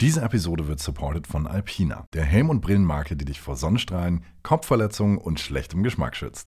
Diese 0.00 0.22
Episode 0.22 0.66
wird 0.66 0.80
supported 0.80 1.26
von 1.26 1.46
Alpina, 1.46 2.06
der 2.14 2.24
Helm- 2.24 2.48
und 2.48 2.62
Brillenmarke, 2.62 3.16
die 3.16 3.26
dich 3.26 3.38
vor 3.38 3.56
Sonnenstrahlen, 3.56 4.24
Kopfverletzungen 4.42 5.18
und 5.18 5.40
schlechtem 5.40 5.82
Geschmack 5.82 6.16
schützt. 6.16 6.48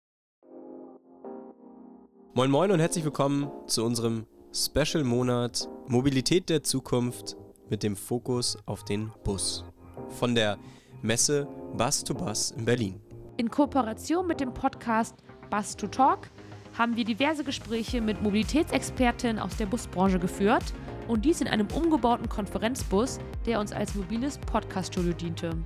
Moin 2.32 2.48
Moin 2.48 2.70
und 2.70 2.78
herzlich 2.78 3.04
willkommen 3.04 3.50
zu 3.66 3.84
unserem 3.84 4.24
Special-Monat 4.54 5.68
Mobilität 5.88 6.48
der 6.48 6.62
Zukunft 6.62 7.36
mit 7.68 7.82
dem 7.82 7.96
Fokus 7.96 8.56
auf 8.66 8.84
den 8.84 9.10
Bus. 9.24 9.64
Von 10.10 10.36
der 10.36 10.56
Messe 11.02 11.48
Bus 11.76 12.04
to 12.04 12.14
Bus 12.14 12.52
in 12.52 12.64
Berlin. 12.64 13.00
In 13.36 13.50
Kooperation 13.50 14.28
mit 14.28 14.38
dem 14.38 14.54
Podcast 14.54 15.16
Bus 15.50 15.74
to 15.74 15.88
Talk 15.88 16.30
haben 16.78 16.94
wir 16.94 17.04
diverse 17.04 17.42
Gespräche 17.42 18.00
mit 18.00 18.22
Mobilitätsexpertinnen 18.22 19.40
aus 19.40 19.56
der 19.56 19.66
Busbranche 19.66 20.20
geführt 20.20 20.72
und 21.08 21.24
dies 21.24 21.40
in 21.40 21.48
einem 21.48 21.68
umgebauten 21.74 22.28
Konferenzbus, 22.28 23.18
der 23.46 23.60
uns 23.60 23.72
als 23.72 23.94
mobiles 23.94 24.38
Podcaststudio 24.38 25.12
diente. 25.12 25.56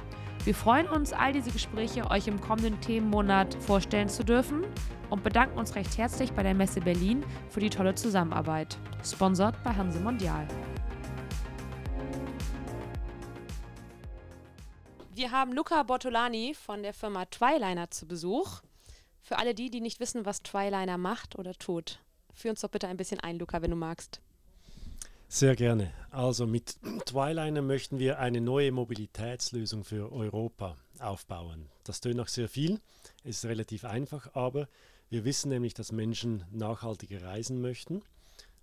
Wir 0.44 0.54
freuen 0.54 0.88
uns, 0.88 1.12
all 1.12 1.32
diese 1.32 1.50
Gespräche 1.50 2.10
euch 2.10 2.26
im 2.26 2.40
kommenden 2.40 2.80
Themenmonat 2.80 3.54
vorstellen 3.62 4.08
zu 4.08 4.24
dürfen 4.24 4.64
und 5.08 5.22
bedanken 5.22 5.58
uns 5.58 5.74
recht 5.74 5.96
herzlich 5.96 6.32
bei 6.32 6.42
der 6.42 6.54
Messe 6.54 6.80
Berlin 6.80 7.24
für 7.48 7.60
die 7.60 7.70
tolle 7.70 7.94
Zusammenarbeit. 7.94 8.76
Sponsored 9.02 9.54
bei 9.62 9.74
Hanse 9.74 10.00
Mondial. 10.00 10.46
Wir 15.14 15.30
haben 15.30 15.52
Luca 15.52 15.82
Bortolani 15.84 16.54
von 16.54 16.82
der 16.82 16.92
Firma 16.92 17.24
Twiliner 17.24 17.90
zu 17.90 18.06
Besuch. 18.06 18.62
Für 19.22 19.38
alle 19.38 19.54
die, 19.54 19.70
die 19.70 19.80
nicht 19.80 20.00
wissen, 20.00 20.26
was 20.26 20.42
Twiliner 20.42 20.98
macht 20.98 21.38
oder 21.38 21.54
tut, 21.54 22.00
führ 22.34 22.50
uns 22.50 22.60
doch 22.60 22.68
bitte 22.68 22.88
ein 22.88 22.96
bisschen 22.96 23.20
ein, 23.20 23.38
Luca, 23.38 23.62
wenn 23.62 23.70
du 23.70 23.76
magst. 23.76 24.20
Sehr 25.34 25.56
gerne. 25.56 25.92
Also 26.12 26.46
mit 26.46 26.78
Twiliner 27.06 27.60
möchten 27.60 27.98
wir 27.98 28.20
eine 28.20 28.40
neue 28.40 28.70
Mobilitätslösung 28.70 29.82
für 29.82 30.12
Europa 30.12 30.76
aufbauen. 31.00 31.66
Das 31.82 32.00
tönt 32.00 32.18
nach 32.18 32.28
sehr 32.28 32.48
viel, 32.48 32.80
ist 33.24 33.44
relativ 33.44 33.84
einfach, 33.84 34.32
aber 34.36 34.68
wir 35.10 35.24
wissen 35.24 35.48
nämlich, 35.48 35.74
dass 35.74 35.90
Menschen 35.90 36.44
nachhaltiger 36.52 37.20
reisen 37.24 37.60
möchten, 37.60 38.02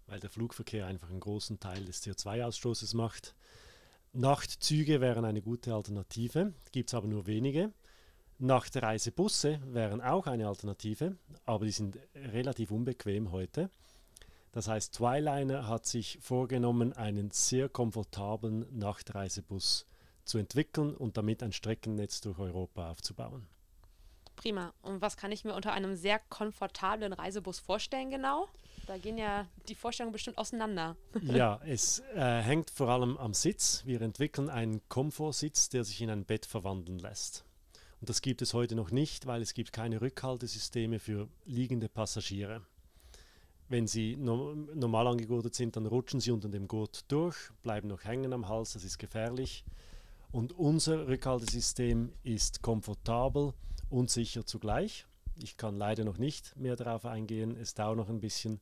weil 0.08 0.22
der 0.22 0.30
Flugverkehr 0.30 0.88
einfach 0.88 1.10
einen 1.10 1.20
großen 1.20 1.60
Teil 1.60 1.84
des 1.84 2.06
CO2-Ausstoßes 2.06 2.96
macht. 2.96 3.36
Nachtzüge 4.14 5.02
wären 5.02 5.26
eine 5.26 5.42
gute 5.42 5.74
Alternative, 5.74 6.54
gibt 6.72 6.90
es 6.90 6.94
aber 6.94 7.08
nur 7.08 7.28
wenige. 7.28 7.74
Nachtreisebusse 8.40 9.60
wären 9.66 10.00
auch 10.00 10.26
eine 10.26 10.48
Alternative, 10.48 11.18
aber 11.44 11.66
die 11.66 11.72
sind 11.72 12.00
relativ 12.16 12.72
unbequem 12.72 13.34
heute. 13.34 13.70
Das 14.52 14.68
heißt, 14.68 14.96
Twiliner 14.96 15.68
hat 15.68 15.86
sich 15.86 16.20
vorgenommen, 16.22 16.94
einen 16.94 17.32
sehr 17.32 17.70
komfortablen 17.70 18.66
Nachtreisebus 18.78 19.86
zu 20.26 20.38
entwickeln 20.38 20.96
und 20.96 21.18
damit 21.18 21.42
ein 21.42 21.54
Streckennetz 21.54 22.22
durch 22.22 22.38
Europa 22.38 22.92
aufzubauen. 22.92 23.48
Prima. 24.36 24.74
Und 24.82 25.02
was 25.02 25.18
kann 25.18 25.32
ich 25.32 25.46
mir 25.46 25.54
unter 25.54 25.72
einem 25.72 25.96
sehr 25.96 26.20
komfortablen 26.20 27.14
Reisebus 27.14 27.60
vorstellen 27.60 28.10
genau? 28.10 28.48
Da 28.88 28.98
gehen 28.98 29.18
ja 29.18 29.48
die 29.68 29.76
Vorstellungen 29.76 30.14
bestimmt 30.14 30.38
auseinander. 30.38 30.98
ja, 31.22 31.62
es 31.66 32.00
äh, 32.16 32.42
hängt 32.42 32.72
vor 32.72 32.90
allem 32.90 33.18
am 33.18 33.34
Sitz. 33.34 33.84
Wir 33.86 34.02
entwickeln 34.02 34.50
einen 34.50 34.82
Komfortsitz, 34.90 35.70
der 35.70 35.84
sich 35.84 36.02
in 36.02 36.10
ein 36.10 36.26
Bett 36.26 36.46
verwandeln 36.46 36.98
lässt. 36.98 37.46
Und 38.00 38.10
das 38.10 38.22
gibt 38.22 38.42
es 38.42 38.56
heute 38.56 38.76
noch 38.76 38.90
nicht, 38.90 39.28
weil 39.28 39.44
es 39.44 39.54
gibt 39.54 39.72
keine 39.74 40.02
Rückhaltesysteme 40.02 40.98
für 40.98 41.28
liegende 41.46 41.88
Passagiere. 41.88 42.66
Wenn 43.72 43.88
sie 43.88 44.18
no 44.18 44.54
normal 44.54 45.08
angegurtet 45.08 45.56
sind, 45.56 45.78
dann 45.78 45.86
rutschen 45.86 46.20
sie 46.20 46.32
unter 46.32 46.50
dem 46.50 46.68
Gurt 46.68 47.10
durch, 47.10 47.38
bleiben 47.64 47.88
noch 47.88 48.04
hängen 48.04 48.34
am 48.34 48.50
Hals, 48.50 48.74
das 48.74 48.84
ist 48.84 48.98
gefährlich. 48.98 49.64
Und 50.34 50.52
unser 50.52 51.08
Rückhaltesystem 51.08 52.12
ist 52.22 52.62
komfortabel 52.62 53.54
und 53.90 54.12
sicher 54.12 54.46
zugleich. 54.46 55.06
Ich 55.42 55.56
kann 55.56 55.78
leider 55.78 56.04
noch 56.04 56.18
nicht 56.18 56.54
mehr 56.58 56.76
darauf 56.76 57.06
eingehen, 57.06 57.56
es 57.56 57.74
dauert 57.74 57.96
noch 57.96 58.10
ein 58.10 58.20
bisschen, 58.20 58.60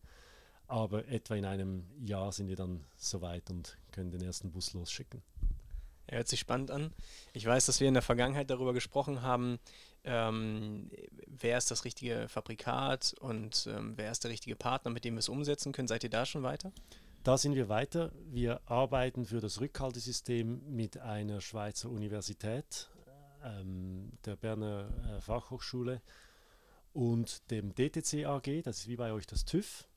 aber 0.68 1.08
etwa 1.08 1.34
in 1.34 1.46
einem 1.46 1.88
Jahr 2.06 2.32
sind 2.32 2.48
wir 2.48 2.56
dann 2.56 2.86
soweit 2.96 3.50
und 3.50 3.80
können 3.92 4.12
den 4.12 4.22
ersten 4.22 4.52
Bus 4.52 4.74
losschicken. 4.74 5.24
hört 6.08 6.28
sich 6.28 6.40
spannend 6.40 6.70
an. 6.70 6.94
Ich 7.34 7.48
weiß, 7.48 7.66
dass 7.66 7.80
wir 7.80 7.88
in 7.88 7.96
der 7.96 8.04
Vergangenheit 8.04 8.52
darüber 8.52 8.74
gesprochen 8.74 9.24
haben, 9.24 9.58
ähm, 10.10 10.90
wer 11.28 11.58
ist 11.58 11.70
das 11.70 11.86
richtige 11.86 12.28
Fabrikat 12.28 13.14
und 13.20 13.70
ähm, 13.72 13.94
wer 13.96 14.10
ist 14.10 14.24
der 14.24 14.32
richtige 14.32 14.56
Partner, 14.56 14.90
mit 14.90 15.06
dem 15.06 15.14
wir 15.14 15.20
es 15.20 15.30
umsetzen 15.30 15.72
können. 15.72 15.88
Seid 15.88 16.04
ihr 16.04 16.10
da 16.10 16.26
schon 16.26 16.42
weiter? 16.42 16.72
Da 17.24 17.38
sind 17.38 17.54
wir 17.54 17.70
weiter. 17.70 18.12
Wir 18.26 18.62
arbeiten 18.66 19.26
für 19.26 19.40
das 19.40 19.62
Rückhaltesystem 19.62 20.62
mit 20.68 20.98
einer 20.98 21.42
Schweizer 21.42 21.90
Universität, 21.90 22.90
ähm, 23.44 24.12
der 24.26 24.36
Berner 24.36 24.90
äh, 25.18 25.22
Fachhochschule 25.22 26.02
und 26.94 27.52
dem 27.52 27.76
DTC 27.76 28.26
AG, 28.26 28.64
das 28.64 28.80
ist 28.80 28.88
wie 28.88 28.96
bei 28.96 29.12
euch 29.12 29.28
das 29.28 29.46
TÜV. 29.46 29.88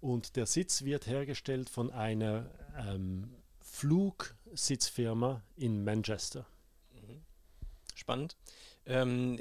Und 0.00 0.36
der 0.36 0.46
Sitz 0.46 0.84
wird 0.84 1.06
hergestellt 1.06 1.70
von 1.70 1.90
einer 1.90 2.50
ähm, 2.76 3.34
Flugsitzfirma 3.60 5.42
in 5.56 5.84
Manchester. 5.84 6.46
Mhm. 6.92 7.22
Spannend. 7.94 8.36
Ähm, 8.90 9.38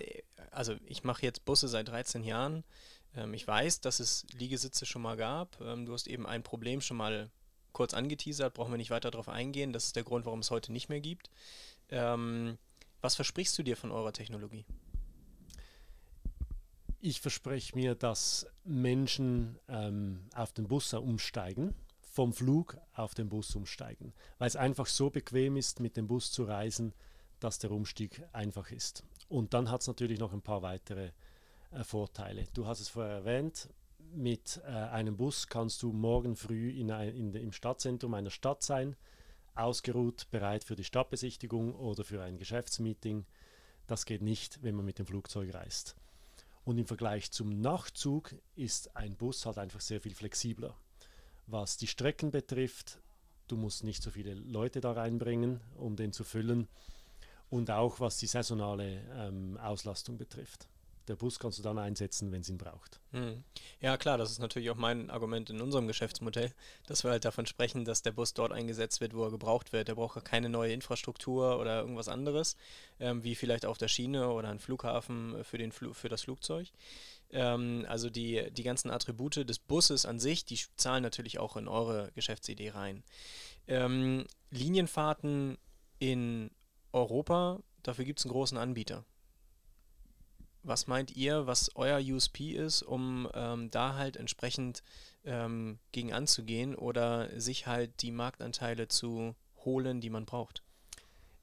also 0.52 0.76
ich 0.86 1.04
mache 1.04 1.24
jetzt 1.24 1.44
Busse 1.44 1.68
seit 1.68 1.88
13 1.88 2.24
Jahren. 2.24 2.64
Ähm, 3.16 3.34
ich 3.34 3.48
weiß, 3.48 3.82
dass 3.82 4.00
es 4.00 4.26
Liegesitze 4.38 4.86
schon 4.86 5.02
mal 5.02 5.18
gab. 5.18 5.60
Ähm, 5.62 5.86
du 5.86 5.94
hast 5.94 6.08
eben 6.08 6.26
ein 6.26 6.44
Problem 6.44 6.82
schon 6.82 6.98
mal 6.98 7.32
kurz 7.74 7.94
angeteasert, 7.94 8.54
brauchen 8.54 8.72
wir 8.72 8.78
nicht 8.78 8.92
weiter 8.92 9.12
darauf 9.12 9.30
eingehen. 9.30 9.74
Das 9.74 9.86
ist 9.86 9.96
der 9.96 10.04
Grund, 10.04 10.26
warum 10.26 10.40
es 10.40 10.52
heute 10.52 10.72
nicht 10.72 10.90
mehr 10.90 11.02
gibt. 11.02 11.30
Ähm, 11.90 12.58
was 13.02 13.16
versprichst 13.16 13.58
du 13.58 13.64
dir 13.64 13.76
von 13.76 13.92
eurer 13.92 14.14
Technologie? 14.14 14.66
Ich 17.02 17.22
verspreche 17.22 17.76
mir, 17.76 17.96
dass 17.96 18.46
Menschen 18.66 19.58
ähm, 19.70 20.28
auf 20.36 20.52
den 20.52 20.68
Bus 20.68 20.94
umsteigen, 20.94 21.74
vom 22.02 22.34
Flug 22.34 22.78
auf 22.94 23.14
den 23.14 23.30
Bus 23.30 23.56
umsteigen, 23.56 24.14
weil 24.38 24.48
es 24.48 24.58
einfach 24.58 24.88
so 24.88 25.10
bequem 25.10 25.56
ist, 25.56 25.80
mit 25.80 25.96
dem 25.96 26.08
Bus 26.08 26.32
zu 26.32 26.44
reisen, 26.44 26.94
dass 27.40 27.60
der 27.60 27.72
Umstieg 27.72 28.24
einfach 28.34 28.72
ist. 28.72 29.04
Und 29.28 29.54
dann 29.54 29.70
hat 29.70 29.82
es 29.82 29.88
natürlich 29.88 30.20
noch 30.20 30.34
ein 30.34 30.42
paar 30.42 30.62
weitere 30.62 31.12
äh, 31.72 31.84
Vorteile. 31.84 32.46
Du 32.54 32.66
hast 32.66 32.80
es 32.80 32.90
vorher 32.90 33.14
erwähnt, 33.14 33.70
mit 34.14 34.62
äh, 34.66 34.70
einem 34.70 35.18
Bus 35.18 35.48
kannst 35.48 35.84
du 35.84 35.92
morgen 35.92 36.36
früh 36.36 36.72
in 36.72 36.92
ein, 36.92 37.10
in 37.16 37.34
im 37.34 37.52
Stadtzentrum 37.52 38.14
einer 38.14 38.32
Stadt 38.32 38.64
sein, 38.64 38.96
ausgeruht, 39.56 40.28
bereit 40.32 40.64
für 40.64 40.76
die 40.76 40.84
Stadtbesichtigung 40.84 41.76
oder 41.76 42.04
für 42.04 42.24
ein 42.24 42.38
Geschäftsmeeting. 42.38 43.26
Das 43.88 44.06
geht 44.06 44.22
nicht, 44.22 44.64
wenn 44.64 44.76
man 44.76 44.86
mit 44.86 45.00
dem 45.00 45.06
Flugzeug 45.06 45.54
reist. 45.54 45.96
Und 46.64 46.78
im 46.78 46.86
Vergleich 46.86 47.32
zum 47.32 47.62
Nachtzug 47.62 48.36
ist 48.56 48.96
ein 48.96 49.16
Bus 49.16 49.46
halt 49.46 49.58
einfach 49.58 49.82
sehr 49.82 50.02
viel 50.02 50.14
flexibler. 50.14 50.76
Was 51.48 51.78
die 51.78 51.88
Strecken 51.88 52.32
betrifft, 52.32 53.00
du 53.48 53.58
musst 53.58 53.84
nicht 53.84 54.04
so 54.04 54.12
viele 54.12 54.34
Leute 54.34 54.82
da 54.82 54.92
reinbringen, 54.92 55.62
um 55.76 55.96
den 55.96 56.14
zu 56.14 56.24
füllen 56.24 56.68
und 57.50 57.72
auch 57.72 58.00
was 58.00 58.18
die 58.18 58.28
saisonale 58.28 59.02
ähm, 59.16 59.58
Auslastung 59.58 60.18
betrifft. 60.18 60.68
Der 61.10 61.16
Bus 61.16 61.40
kannst 61.40 61.58
du 61.58 61.64
dann 61.64 61.80
einsetzen, 61.80 62.32
wenn 62.32 62.42
es 62.42 62.50
ihn 62.50 62.60
braucht. 62.60 63.00
Hm. 63.14 63.44
Ja, 63.82 63.98
klar, 63.98 64.20
das 64.20 64.30
ist 64.30 64.38
natürlich 64.38 64.70
auch 64.70 64.76
mein 64.76 65.10
Argument 65.10 65.50
in 65.50 65.60
unserem 65.60 65.88
Geschäftsmodell, 65.88 66.54
dass 66.86 67.04
wir 67.04 67.10
halt 67.10 67.26
davon 67.26 67.48
sprechen, 67.48 67.84
dass 67.84 68.04
der 68.04 68.12
Bus 68.12 68.36
dort 68.36 68.52
eingesetzt 68.52 69.02
wird, 69.02 69.16
wo 69.16 69.24
er 69.24 69.32
gebraucht 69.32 69.74
wird. 69.74 69.88
Der 69.88 69.96
braucht 69.96 70.24
keine 70.24 70.50
neue 70.50 70.72
Infrastruktur 70.72 71.60
oder 71.60 71.82
irgendwas 71.82 72.10
anderes, 72.10 72.56
ähm, 73.00 73.24
wie 73.24 73.34
vielleicht 73.34 73.66
auf 73.66 73.80
der 73.80 73.88
Schiene 73.88 74.30
oder 74.30 74.50
ein 74.50 74.60
Flughafen 74.60 75.44
für, 75.44 75.58
den 75.58 75.72
Fl 75.72 75.96
für 75.96 76.10
das 76.10 76.22
Flugzeug. 76.22 76.68
Ähm, 77.32 77.88
also 77.90 78.12
die, 78.12 78.52
die 78.52 78.64
ganzen 78.64 78.92
Attribute 78.92 79.50
des 79.50 79.58
Busses 79.58 80.06
an 80.06 80.20
sich, 80.20 80.46
die 80.46 80.60
zahlen 80.76 81.02
natürlich 81.02 81.40
auch 81.40 81.58
in 81.58 81.68
eure 81.68 82.12
Geschäftsidee 82.14 82.70
rein. 82.70 83.04
Ähm, 83.68 84.28
Linienfahrten 84.52 85.58
in 85.98 86.52
Europa, 86.92 87.60
dafür 87.84 88.06
gibt 88.06 88.20
es 88.20 88.26
einen 88.26 88.34
großen 88.34 88.58
Anbieter. 88.58 89.06
Was 90.64 90.88
meint 90.88 91.16
ihr, 91.16 91.48
was 91.48 91.76
euer 91.76 92.00
USP 92.00 92.52
ist, 92.52 92.82
um 92.82 93.30
ähm, 93.34 93.72
da 93.72 93.96
halt 93.96 94.18
entsprechend 94.18 94.84
ähm, 95.24 95.80
gegen 95.92 96.14
anzugehen 96.14 96.76
oder 96.76 97.40
sich 97.40 97.66
halt 97.66 98.02
die 98.02 98.12
Marktanteile 98.12 98.88
zu 98.88 99.36
holen, 99.64 100.02
die 100.02 100.10
man 100.10 100.26
braucht? 100.26 100.64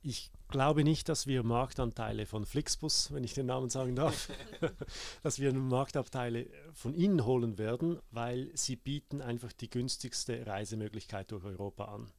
Ich 0.03 0.31
glaube 0.49 0.85
nicht, 0.85 1.09
dass 1.09 1.27
wir 1.27 1.43
Marktanteile 1.43 2.27
von 2.27 2.47
Flixbus, 2.47 3.13
wenn 3.13 3.25
ich 3.25 3.35
den 3.35 3.47
Namen 3.47 3.71
sagen 3.71 3.97
darf, 3.97 4.31
dass 5.23 5.41
wir 5.41 5.53
Marktanteile 5.53 6.47
von 6.75 6.95
ihnen 6.95 7.25
holen 7.25 7.59
werden, 7.59 7.99
weil 8.11 8.51
sie 8.55 8.77
bieten 8.77 9.21
einfach 9.21 9.53
die 9.53 9.71
günstigste 9.71 10.47
Reisemöglichkeit 10.47 11.33
durch 11.33 11.45
Europa 11.45 11.87
an. 11.87 12.13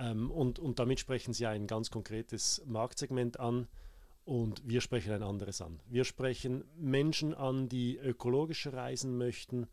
Ähm, 0.00 0.30
und, 0.30 0.58
und 0.58 0.78
damit 0.78 0.98
sprechen 0.98 1.34
Sie 1.34 1.46
ein 1.46 1.66
ganz 1.66 1.90
konkretes 1.90 2.62
Marktsegment 2.66 3.38
an 3.38 3.68
und 4.24 4.66
wir 4.66 4.80
sprechen 4.80 5.12
ein 5.12 5.22
anderes 5.22 5.60
an. 5.60 5.80
Wir 5.86 6.04
sprechen 6.04 6.64
Menschen 6.76 7.34
an, 7.34 7.68
die 7.68 7.98
ökologischer 7.98 8.72
reisen 8.72 9.18
möchten, 9.18 9.66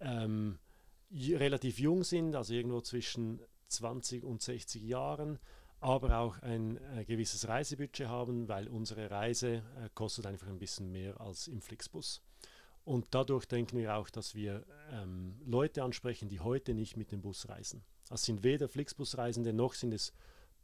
ähm, 0.00 0.58
relativ 1.10 1.78
jung 1.78 2.04
sind, 2.04 2.36
also 2.36 2.52
irgendwo 2.52 2.82
zwischen 2.82 3.40
20 3.68 4.24
und 4.24 4.42
60 4.42 4.82
Jahren, 4.82 5.38
aber 5.80 6.18
auch 6.18 6.38
ein 6.40 6.76
äh, 6.96 7.04
gewisses 7.04 7.48
Reisebudget 7.48 8.08
haben, 8.08 8.48
weil 8.48 8.68
unsere 8.68 9.10
Reise 9.10 9.62
äh, 9.76 9.88
kostet 9.94 10.26
einfach 10.26 10.48
ein 10.48 10.58
bisschen 10.58 10.92
mehr 10.92 11.20
als 11.20 11.48
im 11.48 11.62
Flixbus. 11.62 12.22
Und 12.84 13.06
dadurch 13.10 13.46
denken 13.46 13.78
wir 13.78 13.96
auch, 13.96 14.10
dass 14.10 14.34
wir 14.34 14.64
ähm, 14.90 15.40
Leute 15.44 15.82
ansprechen, 15.82 16.28
die 16.28 16.40
heute 16.40 16.74
nicht 16.74 16.96
mit 16.96 17.12
dem 17.12 17.20
Bus 17.20 17.48
reisen. 17.48 17.84
Das 18.08 18.22
sind 18.22 18.42
weder 18.42 18.68
Flixbusreisende 18.68 19.52
noch 19.52 19.74
sind 19.74 19.92
es 19.92 20.12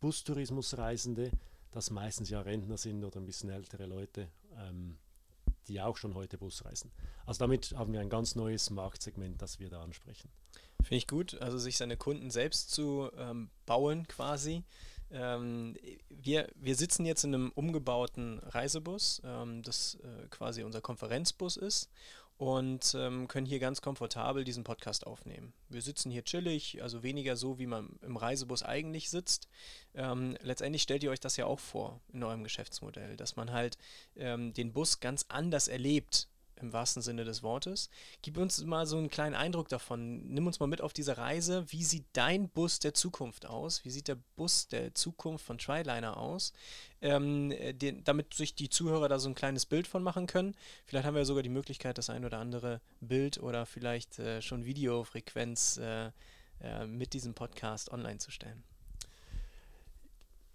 Bustourismusreisende, 0.01 1.31
das 1.71 1.91
meistens 1.91 2.31
ja 2.31 2.41
Rentner 2.41 2.77
sind 2.77 3.05
oder 3.05 3.21
ein 3.21 3.27
bisschen 3.27 3.51
ältere 3.51 3.87
Leute, 3.87 4.29
ähm, 4.57 4.99
die 5.69 5.81
auch 5.81 5.97
schon 5.97 6.15
heute 6.15 6.39
Bus 6.39 6.65
reisen. 6.65 6.93
Also 7.27 7.39
damit 7.39 7.73
haben 7.73 7.93
wir 7.93 8.01
ein 8.01 8.11
ganz 8.11 8.35
neues 8.35 8.71
Marktsegment, 8.71 9.41
das 9.41 9.59
wir 9.61 9.71
da 9.71 9.83
ansprechen. 9.83 10.31
Finde 10.83 10.97
ich 10.97 11.07
gut, 11.07 11.41
also 11.41 11.59
sich 11.59 11.77
seine 11.77 11.97
Kunden 11.97 12.31
selbst 12.31 12.71
zu 12.71 13.11
ähm, 13.17 13.51
bauen 13.65 14.07
quasi. 14.07 14.63
Ähm, 15.11 15.77
wir, 16.09 16.49
wir 16.55 16.77
sitzen 16.77 17.07
jetzt 17.07 17.25
in 17.25 17.35
einem 17.35 17.53
umgebauten 17.53 18.41
Reisebus, 18.41 19.23
ähm, 19.25 19.63
das 19.63 19.99
äh, 20.03 20.29
quasi 20.29 20.65
unser 20.65 20.81
Konferenzbus 20.81 21.57
ist 21.57 21.89
und 22.37 22.95
ähm, 22.99 23.29
können 23.29 23.47
hier 23.47 23.61
ganz 23.61 23.81
komfortabel 23.81 24.45
diesen 24.45 24.65
Podcast 24.65 25.07
aufnehmen. 25.07 25.53
Wir 25.69 25.83
sitzen 25.83 26.11
hier 26.11 26.25
chillig, 26.25 26.83
also 26.83 27.03
weniger 27.03 27.37
so, 27.37 27.59
wie 27.59 27.67
man 27.67 27.99
im 28.03 28.17
Reisebus 28.17 28.63
eigentlich 28.63 29.11
sitzt. 29.11 29.49
Ähm, 29.95 30.37
letztendlich 30.43 30.83
stellt 30.83 31.05
ihr 31.05 31.11
euch 31.11 31.21
das 31.21 31.37
ja 31.37 31.47
auch 31.47 31.61
vor 31.61 32.01
in 32.13 32.25
eurem 32.25 32.43
Geschäftsmodell, 32.43 33.17
dass 33.17 33.37
man 33.37 33.53
halt 33.53 33.79
ähm, 34.17 34.53
den 34.53 34.73
Bus 34.73 35.01
ganz 35.01 35.27
anders 35.29 35.69
erlebt 35.69 36.29
im 36.61 36.73
wahrsten 36.73 37.03
Sinne 37.03 37.25
des 37.25 37.43
Wortes. 37.43 37.89
Gib 38.23 38.39
uns 38.39 38.65
mal 38.65 38.87
so 38.87 38.97
einen 38.97 39.11
kleinen 39.11 39.35
Eindruck 39.35 39.69
davon. 39.69 40.27
Nimm 40.29 40.47
uns 40.47 40.61
mal 40.61 40.67
mit 40.67 40.81
auf 40.81 40.93
diese 40.93 41.19
Reise. 41.19 41.65
Wie 41.69 41.85
sieht 41.85 42.07
dein 42.13 42.49
Bus 42.49 42.79
der 42.79 42.95
Zukunft 42.95 43.47
aus? 43.47 43.85
Wie 43.85 43.91
sieht 43.91 44.09
der 44.09 44.19
Bus 44.37 44.69
der 44.69 44.95
Zukunft 44.95 45.45
von 45.45 45.59
Triliner 45.59 46.17
aus? 46.17 46.53
Ähm, 47.01 47.53
den, 47.73 48.05
damit 48.05 48.35
sich 48.35 48.55
die 48.55 48.69
Zuhörer 48.69 49.09
da 49.09 49.19
so 49.19 49.29
ein 49.29 49.35
kleines 49.35 49.67
Bild 49.67 49.87
von 49.87 50.03
machen 50.03 50.27
können. 50.27 50.55
Vielleicht 50.87 51.07
haben 51.07 51.15
wir 51.15 51.25
sogar 51.25 51.43
die 51.43 51.49
Möglichkeit, 51.49 51.99
das 51.99 52.11
ein 52.11 52.25
oder 52.25 52.39
andere 52.39 52.81
Bild 53.01 53.39
oder 53.39 53.67
vielleicht 53.67 54.19
äh, 54.19 54.41
schon 54.41 54.65
Videofrequenz 54.65 55.77
äh, 55.77 56.11
äh, 56.61 56.87
mit 56.87 57.13
diesem 57.13 57.35
Podcast 57.35 57.93
online 57.93 58.19
zu 58.19 58.31
stellen. 58.31 58.63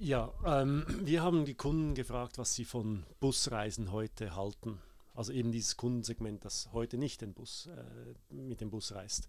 Ja, 0.02 0.32
ähm, 0.46 0.86
wir 1.04 1.22
haben 1.22 1.44
die 1.44 1.56
Kunden 1.56 1.94
gefragt, 1.94 2.38
was 2.38 2.56
sie 2.56 2.64
von 2.64 3.06
Busreisen 3.20 3.92
heute 3.92 4.34
halten. 4.34 4.80
Also 5.20 5.34
eben 5.34 5.52
dieses 5.52 5.76
Kundensegment, 5.76 6.46
das 6.46 6.72
heute 6.72 6.98
nicht 6.98 7.20
den 7.20 7.34
Bus, 7.34 7.68
äh, 7.68 8.34
mit 8.34 8.62
dem 8.62 8.70
Bus 8.70 8.94
reist. 8.94 9.28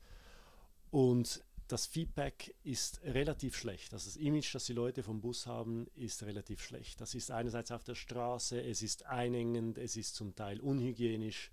Und 0.93 1.43
das 1.67 1.87
Feedback 1.87 2.55
ist 2.63 3.03
relativ 3.03 3.57
schlecht. 3.57 3.93
Also 3.93 4.09
das 4.09 4.17
Image, 4.17 4.55
das 4.55 4.67
die 4.67 4.73
Leute 4.73 5.03
vom 5.03 5.21
Bus 5.21 5.49
haben, 5.49 5.89
ist 5.97 6.23
relativ 6.23 6.63
schlecht. 6.63 7.01
Das 7.01 7.17
ist 7.17 7.33
einerseits 7.33 7.73
auf 7.73 7.83
der 7.83 7.97
Straße, 7.97 8.63
es 8.63 8.83
ist 8.83 9.07
einengend, 9.07 9.79
es 9.79 9.97
ist 9.97 10.15
zum 10.15 10.37
Teil 10.37 10.61
unhygienisch, 10.61 11.51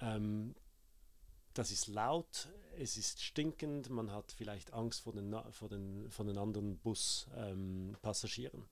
ähm, 0.00 0.54
das 1.54 1.72
ist 1.72 1.88
laut, 1.88 2.52
es 2.78 2.96
ist 2.96 3.20
stinkend, 3.20 3.90
man 3.90 4.12
hat 4.12 4.30
vielleicht 4.30 4.72
Angst 4.72 5.00
vor 5.00 5.12
den, 5.12 5.34
vor 5.50 5.68
den, 5.68 6.08
vor 6.08 6.24
den 6.24 6.38
anderen 6.38 6.78
Buspassagieren. 6.78 8.60
Ähm, 8.60 8.68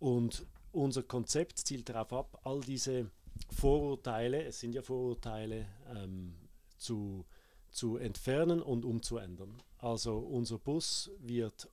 Und 0.00 0.46
unser 0.70 1.02
Konzept 1.02 1.60
zielt 1.60 1.88
darauf 1.88 2.12
ab, 2.12 2.40
all 2.44 2.60
diese 2.60 3.10
Vorurteile, 3.50 4.44
es 4.44 4.60
sind 4.60 4.74
ja 4.74 4.82
Vorurteile, 4.82 5.66
ähm, 5.94 6.34
zu, 6.76 7.24
zu 7.70 7.96
entfernen 7.96 8.62
und 8.62 8.84
umzuändern. 8.84 9.62
Also 9.78 10.18
unser 10.18 10.58
Bus 10.58 11.10
wird 11.18 11.68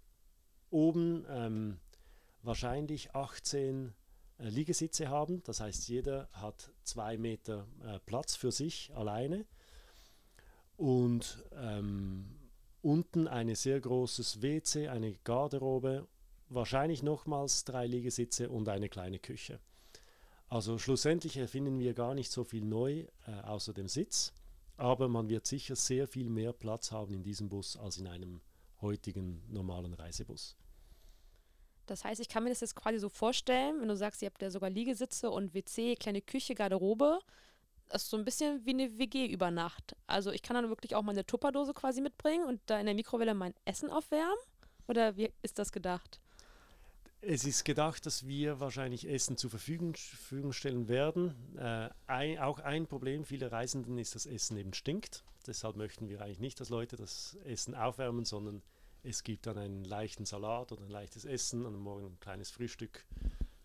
oben 0.69 1.25
ähm, 1.29 1.79
wahrscheinlich 2.43 3.13
18 3.13 3.93
äh, 4.39 4.49
Liegesitze 4.49 5.09
haben. 5.09 5.43
Das 5.43 5.59
heißt, 5.59 5.87
jeder 5.87 6.29
hat 6.31 6.71
zwei 6.83 7.17
Meter 7.17 7.67
äh, 7.83 7.99
Platz 8.05 8.35
für 8.35 8.51
sich 8.51 8.91
alleine. 8.95 9.45
Und 10.77 11.43
ähm, 11.53 12.25
unten 12.81 13.27
ein 13.27 13.53
sehr 13.53 13.79
großes 13.79 14.41
WC, 14.41 14.87
eine 14.87 15.13
Garderobe, 15.23 16.07
wahrscheinlich 16.49 17.03
nochmals 17.03 17.63
drei 17.65 17.85
Liegesitze 17.85 18.49
und 18.49 18.67
eine 18.67 18.89
kleine 18.89 19.19
Küche. 19.19 19.59
Also 20.51 20.77
schlussendlich 20.77 21.37
erfinden 21.37 21.79
wir 21.79 21.93
gar 21.93 22.13
nicht 22.13 22.29
so 22.29 22.43
viel 22.43 22.65
neu 22.65 23.05
äh, 23.25 23.31
außer 23.43 23.71
dem 23.71 23.87
Sitz, 23.87 24.33
aber 24.75 25.07
man 25.07 25.29
wird 25.29 25.47
sicher 25.47 25.77
sehr 25.77 26.07
viel 26.07 26.29
mehr 26.29 26.51
Platz 26.51 26.91
haben 26.91 27.13
in 27.13 27.23
diesem 27.23 27.47
Bus 27.47 27.77
als 27.77 27.99
in 27.99 28.07
einem 28.07 28.41
heutigen 28.81 29.41
normalen 29.47 29.93
Reisebus. 29.93 30.57
Das 31.85 32.03
heißt, 32.03 32.19
ich 32.19 32.27
kann 32.27 32.43
mir 32.43 32.49
das 32.49 32.59
jetzt 32.59 32.75
quasi 32.75 32.99
so 32.99 33.07
vorstellen, 33.07 33.79
wenn 33.79 33.87
du 33.87 33.95
sagst, 33.95 34.21
ihr 34.21 34.25
habt 34.25 34.41
ja 34.41 34.51
sogar 34.51 34.69
Liegesitze 34.69 35.31
und 35.31 35.53
WC, 35.53 35.95
kleine 35.95 36.21
Küche, 36.21 36.53
Garderobe. 36.53 37.19
Das 37.87 38.03
ist 38.03 38.09
so 38.09 38.17
ein 38.17 38.25
bisschen 38.25 38.65
wie 38.65 38.71
eine 38.71 38.97
WG 38.97 39.27
über 39.27 39.51
Nacht. 39.51 39.95
Also 40.05 40.31
ich 40.31 40.41
kann 40.41 40.55
dann 40.55 40.67
wirklich 40.67 40.95
auch 40.95 41.01
meine 41.01 41.25
Tupperdose 41.25 41.73
quasi 41.73 42.01
mitbringen 42.01 42.43
und 42.43 42.59
da 42.65 42.77
in 42.77 42.87
der 42.87 42.95
Mikrowelle 42.95 43.35
mein 43.35 43.53
Essen 43.63 43.89
aufwärmen? 43.89 44.35
Oder 44.89 45.15
wie 45.15 45.31
ist 45.43 45.59
das 45.59 45.71
gedacht? 45.71 46.19
Es 47.23 47.45
ist 47.45 47.65
gedacht, 47.65 48.05
dass 48.07 48.25
wir 48.25 48.59
wahrscheinlich 48.59 49.07
Essen 49.07 49.37
zur 49.37 49.51
Verfügung, 49.51 49.95
Verfügung 49.95 50.53
stellen 50.53 50.87
werden. 50.87 51.35
Äh, 51.55 51.89
ein, 52.07 52.39
auch 52.39 52.59
ein 52.59 52.87
Problem 52.87 53.25
vieler 53.25 53.51
Reisenden 53.51 53.99
ist, 53.99 54.15
dass 54.15 54.25
Essen 54.25 54.57
eben 54.57 54.73
stinkt. 54.73 55.23
Deshalb 55.45 55.75
möchten 55.75 56.09
wir 56.09 56.21
eigentlich 56.21 56.39
nicht, 56.39 56.59
dass 56.59 56.69
Leute 56.69 56.95
das 56.95 57.37
Essen 57.45 57.75
aufwärmen, 57.75 58.25
sondern 58.25 58.63
es 59.03 59.23
gibt 59.23 59.45
dann 59.45 59.57
einen 59.59 59.83
leichten 59.83 60.25
Salat 60.25 60.71
oder 60.71 60.81
ein 60.81 60.89
leichtes 60.89 61.25
Essen 61.25 61.65
und 61.65 61.77
morgen 61.77 62.05
ein 62.05 62.19
kleines 62.19 62.49
Frühstück. 62.49 63.05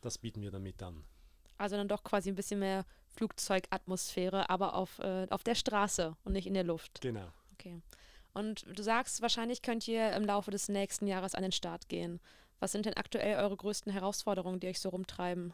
Das 0.03 0.19
bieten 0.19 0.43
wir 0.43 0.51
dann 0.51 0.63
mit 0.63 0.83
an. 0.83 1.05
Also 1.57 1.77
dann 1.77 1.89
doch 1.89 2.05
quasi 2.05 2.29
ein 2.29 2.35
bisschen 2.35 2.61
mehr 2.61 2.85
Flugzeugatmosphäre, 3.09 4.51
aber 4.51 4.75
auf, 4.75 4.99
äh, 4.99 5.27
auf 5.31 5.43
der 5.43 5.55
Straße 5.55 6.15
und 6.25 6.33
nicht 6.33 6.47
in 6.47 6.55
der 6.55 6.65
Luft. 6.65 7.01
Genau. 7.01 7.33
Okay. 7.55 7.81
Und 8.35 8.67
du 8.71 8.83
sagst, 8.83 9.23
wahrscheinlich 9.23 9.63
könnt 9.63 9.89
ihr 9.89 10.13
im 10.13 10.25
Laufe 10.25 10.51
des 10.51 10.69
nächsten 10.69 11.07
Jahres 11.07 11.35
an 11.35 11.43
den 11.43 11.53
Start 11.53 11.89
gehen. 11.89 12.21
Was 12.59 12.73
sind 12.73 12.87
denn 12.87 12.95
aktuell 12.95 13.37
eure 13.37 13.57
größten 13.57 13.93
Herausforderungen, 13.93 14.61
die 14.61 14.69
euch 14.69 14.81
so 14.81 14.89
rumtreiben? 14.89 15.53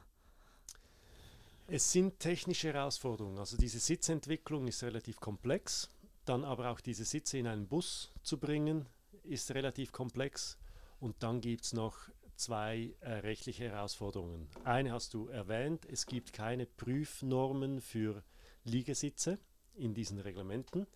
Es 1.66 1.90
sind 1.90 2.18
technische 2.20 2.72
Herausforderungen. 2.72 3.38
Also 3.38 3.56
diese 3.56 3.78
Sitzentwicklung 3.78 4.68
ist 4.68 4.82
relativ 4.82 5.20
komplex. 5.20 5.88
Dann 6.24 6.44
aber 6.44 6.70
auch 6.70 6.80
diese 6.80 7.04
Sitze 7.04 7.38
in 7.38 7.46
einen 7.46 7.66
Bus 7.66 8.12
zu 8.22 8.38
bringen, 8.38 8.86
ist 9.24 9.50
relativ 9.52 9.90
komplex. 9.90 10.58
Und 11.00 11.22
dann 11.22 11.40
gibt 11.40 11.64
es 11.64 11.72
noch 11.72 11.96
zwei 12.36 12.94
äh, 13.00 13.10
rechtliche 13.14 13.64
Herausforderungen. 13.64 14.48
Eine 14.64 14.92
hast 14.92 15.14
du 15.14 15.28
erwähnt, 15.28 15.86
es 15.86 16.06
gibt 16.06 16.32
keine 16.32 16.66
Prüfnormen 16.66 17.80
für 17.80 18.22
Liegesitze 18.64 19.38
in 19.74 19.94
diesen 19.94 20.18
Reglementen. 20.18 20.86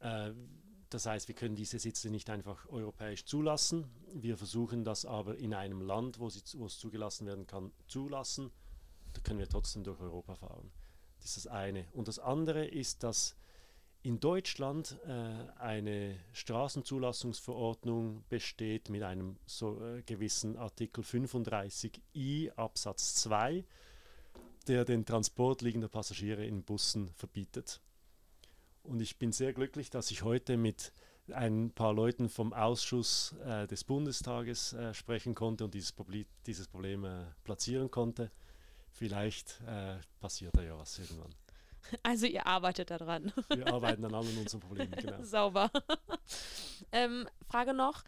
Äh, 0.00 0.32
das 0.94 1.06
heißt, 1.06 1.28
wir 1.28 1.34
können 1.34 1.56
diese 1.56 1.78
Sitze 1.78 2.10
nicht 2.10 2.28
einfach 2.28 2.68
europäisch 2.68 3.24
zulassen. 3.24 3.86
Wir 4.12 4.36
versuchen 4.36 4.84
das 4.84 5.06
aber 5.06 5.36
in 5.36 5.54
einem 5.54 5.80
Land, 5.80 6.18
wo, 6.18 6.28
sie, 6.28 6.42
wo 6.58 6.66
es 6.66 6.78
zugelassen 6.78 7.26
werden 7.26 7.46
kann, 7.46 7.72
zulassen. 7.86 8.50
Da 9.14 9.20
können 9.20 9.38
wir 9.38 9.48
trotzdem 9.48 9.84
durch 9.84 10.00
Europa 10.00 10.34
fahren. 10.34 10.70
Das 11.20 11.36
ist 11.36 11.46
das 11.46 11.52
eine. 11.52 11.86
Und 11.92 12.08
das 12.08 12.18
andere 12.18 12.66
ist, 12.66 13.02
dass 13.04 13.36
in 14.02 14.20
Deutschland 14.20 14.98
äh, 15.06 15.10
eine 15.58 16.18
Straßenzulassungsverordnung 16.32 18.24
besteht 18.28 18.90
mit 18.90 19.02
einem 19.02 19.38
so 19.46 19.80
äh, 19.80 20.02
gewissen 20.02 20.56
Artikel 20.56 21.04
35i 21.04 22.50
Absatz 22.56 23.14
2, 23.14 23.64
der 24.66 24.84
den 24.84 25.06
Transport 25.06 25.62
liegender 25.62 25.88
Passagiere 25.88 26.44
in 26.44 26.64
Bussen 26.64 27.08
verbietet. 27.14 27.80
Und 28.82 29.00
ich 29.00 29.18
bin 29.18 29.32
sehr 29.32 29.52
glücklich, 29.52 29.90
dass 29.90 30.10
ich 30.10 30.22
heute 30.22 30.56
mit 30.56 30.92
ein 31.32 31.70
paar 31.70 31.92
Leuten 31.92 32.28
vom 32.28 32.52
Ausschuss 32.52 33.34
äh, 33.44 33.66
des 33.66 33.84
Bundestages 33.84 34.72
äh, 34.72 34.92
sprechen 34.92 35.34
konnte 35.34 35.64
und 35.64 35.74
dieses, 35.74 35.92
Probli 35.92 36.26
dieses 36.46 36.66
Problem 36.66 37.04
äh, 37.04 37.24
platzieren 37.44 37.90
konnte. 37.90 38.30
Vielleicht 38.90 39.60
äh, 39.66 39.96
passiert 40.20 40.56
da 40.56 40.62
ja 40.62 40.78
was 40.78 40.98
irgendwann. 40.98 41.34
Also 42.04 42.26
ihr 42.26 42.46
arbeitet 42.46 42.92
daran. 42.92 43.32
Wir 43.48 43.66
arbeiten 43.72 44.04
an 44.04 44.14
allen 44.14 44.38
unseren 44.38 44.60
Problemen, 44.60 44.92
genau. 44.92 45.20
Sauber. 45.24 45.68
ähm, 46.92 47.28
Frage 47.48 47.74
noch, 47.74 48.04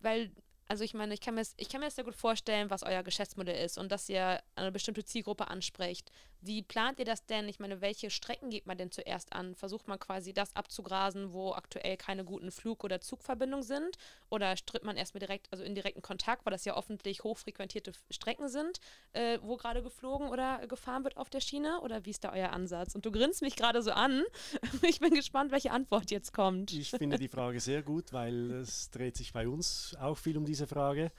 weil 0.00 0.32
Also 0.68 0.84
ich 0.84 0.92
meine, 0.92 1.14
ich 1.14 1.20
kann, 1.20 1.34
mir, 1.34 1.42
ich 1.56 1.70
kann 1.70 1.80
mir 1.80 1.86
das 1.86 1.94
sehr 1.94 2.04
gut 2.04 2.14
vorstellen, 2.14 2.68
was 2.68 2.82
euer 2.82 3.02
Geschäftsmodell 3.02 3.64
ist 3.64 3.78
und 3.78 3.90
dass 3.90 4.08
ihr 4.10 4.42
eine 4.54 4.70
bestimmte 4.70 5.02
Zielgruppe 5.02 5.48
ansprecht. 5.48 6.12
Wie 6.40 6.62
plant 6.62 6.98
ihr 7.00 7.04
das 7.04 7.26
denn? 7.26 7.48
Ich 7.48 7.58
meine, 7.58 7.80
welche 7.80 8.10
Strecken 8.10 8.50
geht 8.50 8.66
man 8.66 8.78
denn 8.78 8.92
zuerst 8.92 9.32
an? 9.32 9.56
Versucht 9.56 9.88
man 9.88 9.98
quasi 9.98 10.32
das 10.32 10.54
abzugrasen, 10.54 11.32
wo 11.32 11.52
aktuell 11.52 11.96
keine 11.96 12.24
guten 12.24 12.52
Flug- 12.52 12.84
oder 12.84 13.00
Zugverbindungen 13.00 13.64
sind? 13.64 13.96
Oder 14.30 14.56
stritt 14.56 14.84
man 14.84 14.96
erstmal 14.96 15.20
direkt, 15.20 15.48
also 15.50 15.64
in 15.64 15.74
direkten 15.74 16.02
Kontakt, 16.02 16.46
weil 16.46 16.52
das 16.52 16.64
ja 16.64 16.76
hoffentlich 16.76 17.24
hochfrequentierte 17.24 17.92
Strecken 18.10 18.48
sind, 18.48 18.78
äh, 19.14 19.38
wo 19.42 19.56
gerade 19.56 19.82
geflogen 19.82 20.28
oder 20.28 20.64
gefahren 20.68 21.02
wird 21.02 21.16
auf 21.16 21.28
der 21.28 21.40
Schiene? 21.40 21.80
Oder 21.80 22.04
wie 22.04 22.10
ist 22.10 22.22
da 22.22 22.32
euer 22.32 22.52
Ansatz? 22.52 22.94
Und 22.94 23.04
du 23.04 23.10
grinst 23.10 23.42
mich 23.42 23.56
gerade 23.56 23.82
so 23.82 23.90
an. 23.92 24.22
Ich 24.88 25.00
bin 25.00 25.12
gespannt, 25.12 25.50
welche 25.50 25.70
Antwort 25.70 26.10
jetzt 26.10 26.32
kommt. 26.32 26.72
Ich 26.72 26.90
finde 26.90 27.18
die 27.18 27.28
Frage 27.28 27.60
sehr 27.60 27.82
gut, 27.82 28.12
weil 28.12 28.50
es 28.52 28.90
dreht 28.90 29.16
sich 29.16 29.32
bei 29.32 29.46
uns 29.48 29.94
auch 30.00 30.16
viel 30.16 30.36
um 30.36 30.44
diese 30.44 30.57
Frage. 30.66 31.12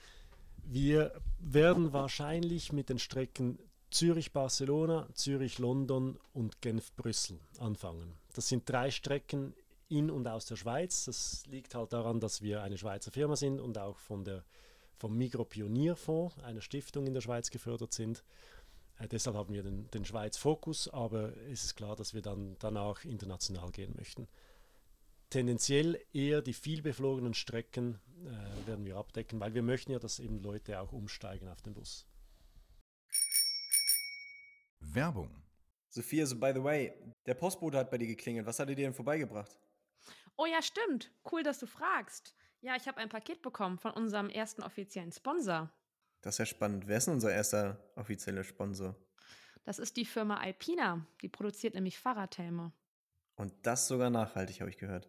Wir 0.64 1.12
werden 1.38 1.92
wahrscheinlich 1.92 2.72
mit 2.72 2.88
den 2.88 2.98
Strecken 2.98 3.58
Zürich-Barcelona, 3.90 5.08
Zürich-London 5.14 6.18
und 6.32 6.60
Genf-Brüssel 6.60 7.40
anfangen. 7.58 8.14
Das 8.34 8.48
sind 8.48 8.68
drei 8.68 8.90
Strecken 8.90 9.54
in 9.88 10.10
und 10.10 10.28
aus 10.28 10.46
der 10.46 10.56
Schweiz. 10.56 11.06
Das 11.06 11.44
liegt 11.46 11.74
halt 11.74 11.92
daran, 11.92 12.20
dass 12.20 12.42
wir 12.42 12.62
eine 12.62 12.78
Schweizer 12.78 13.10
Firma 13.10 13.36
sind 13.36 13.60
und 13.60 13.76
auch 13.78 13.98
von 13.98 14.24
der, 14.24 14.44
vom 14.96 15.16
Migro-Pionierfonds, 15.16 16.38
einer 16.44 16.60
Stiftung 16.60 17.06
in 17.06 17.14
der 17.14 17.20
Schweiz, 17.20 17.50
gefördert 17.50 17.92
sind. 17.92 18.22
Äh, 18.98 19.08
deshalb 19.08 19.36
haben 19.36 19.52
wir 19.52 19.64
den, 19.64 19.90
den 19.90 20.04
Schweiz-Fokus, 20.04 20.88
aber 20.88 21.36
es 21.50 21.64
ist 21.64 21.76
klar, 21.76 21.96
dass 21.96 22.14
wir 22.14 22.22
dann 22.22 22.56
danach 22.60 23.04
international 23.04 23.70
gehen 23.72 23.94
möchten. 23.96 24.28
Tendenziell 25.30 26.04
eher 26.12 26.42
die 26.42 26.52
vielbeflogenen 26.52 27.34
Strecken 27.34 28.00
äh, 28.24 28.66
werden 28.66 28.84
wir 28.84 28.96
abdecken, 28.96 29.38
weil 29.38 29.54
wir 29.54 29.62
möchten 29.62 29.92
ja, 29.92 30.00
dass 30.00 30.18
eben 30.18 30.42
Leute 30.42 30.80
auch 30.80 30.92
umsteigen 30.92 31.48
auf 31.48 31.62
den 31.62 31.72
Bus. 31.72 32.04
Werbung. 34.80 35.30
Sophia, 35.88 36.26
so 36.26 36.36
by 36.36 36.52
the 36.52 36.62
way, 36.62 36.92
der 37.26 37.34
Postbote 37.34 37.78
hat 37.78 37.90
bei 37.90 37.98
dir 37.98 38.08
geklingelt. 38.08 38.44
Was 38.46 38.58
hat 38.58 38.68
er 38.68 38.74
dir 38.74 38.86
denn 38.86 38.94
vorbeigebracht? 38.94 39.56
Oh 40.36 40.46
ja, 40.46 40.62
stimmt. 40.62 41.12
Cool, 41.30 41.44
dass 41.44 41.60
du 41.60 41.66
fragst. 41.66 42.34
Ja, 42.60 42.74
ich 42.74 42.88
habe 42.88 42.98
ein 42.98 43.08
Paket 43.08 43.40
bekommen 43.40 43.78
von 43.78 43.92
unserem 43.92 44.30
ersten 44.30 44.62
offiziellen 44.62 45.12
Sponsor. 45.12 45.70
Das 46.22 46.34
ist 46.34 46.38
ja 46.38 46.46
spannend. 46.46 46.88
Wer 46.88 46.98
ist 46.98 47.06
denn 47.06 47.14
unser 47.14 47.32
erster 47.32 47.78
offizieller 47.94 48.42
Sponsor? 48.42 48.96
Das 49.62 49.78
ist 49.78 49.96
die 49.96 50.04
Firma 50.04 50.38
Alpina. 50.38 51.06
Die 51.22 51.28
produziert 51.28 51.74
nämlich 51.74 51.98
Fahrradhelme. 51.98 52.72
Und 53.36 53.54
das 53.62 53.88
sogar 53.88 54.10
nachhaltig, 54.10 54.60
habe 54.60 54.70
ich 54.70 54.76
gehört. 54.76 55.08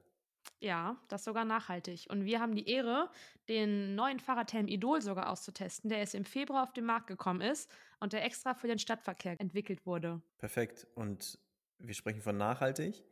Ja, 0.59 0.97
das 1.07 1.23
sogar 1.23 1.43
nachhaltig. 1.43 2.05
Und 2.09 2.25
wir 2.25 2.39
haben 2.39 2.53
die 2.53 2.69
Ehre, 2.69 3.09
den 3.49 3.95
neuen 3.95 4.19
Fahrradhelm 4.19 4.67
Idol 4.67 5.01
sogar 5.01 5.29
auszutesten, 5.29 5.89
der 5.89 5.99
jetzt 5.99 6.13
im 6.13 6.23
Februar 6.23 6.63
auf 6.63 6.73
den 6.73 6.85
Markt 6.85 7.07
gekommen 7.07 7.41
ist 7.41 7.71
und 7.99 8.13
der 8.13 8.23
extra 8.23 8.53
für 8.53 8.67
den 8.67 8.77
Stadtverkehr 8.77 9.39
entwickelt 9.39 9.85
wurde. 9.85 10.21
Perfekt. 10.37 10.85
Und 10.93 11.39
wir 11.79 11.95
sprechen 11.95 12.21
von 12.21 12.37
nachhaltig. 12.37 13.03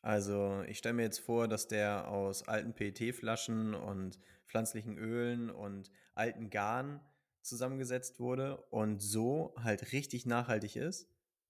Also 0.00 0.62
ich 0.68 0.78
stelle 0.78 0.94
mir 0.94 1.02
jetzt 1.02 1.18
vor, 1.18 1.48
dass 1.48 1.68
der 1.68 2.08
aus 2.08 2.46
alten 2.48 2.72
PET-Flaschen 2.72 3.74
und 3.74 4.18
pflanzlichen 4.46 4.96
Ölen 4.96 5.50
und 5.50 5.90
alten 6.14 6.48
Garn 6.48 7.00
zusammengesetzt 7.42 8.20
wurde 8.20 8.56
und 8.70 9.00
so 9.02 9.54
halt 9.62 9.92
richtig 9.92 10.24
nachhaltig 10.24 10.76
ist. 10.76 11.08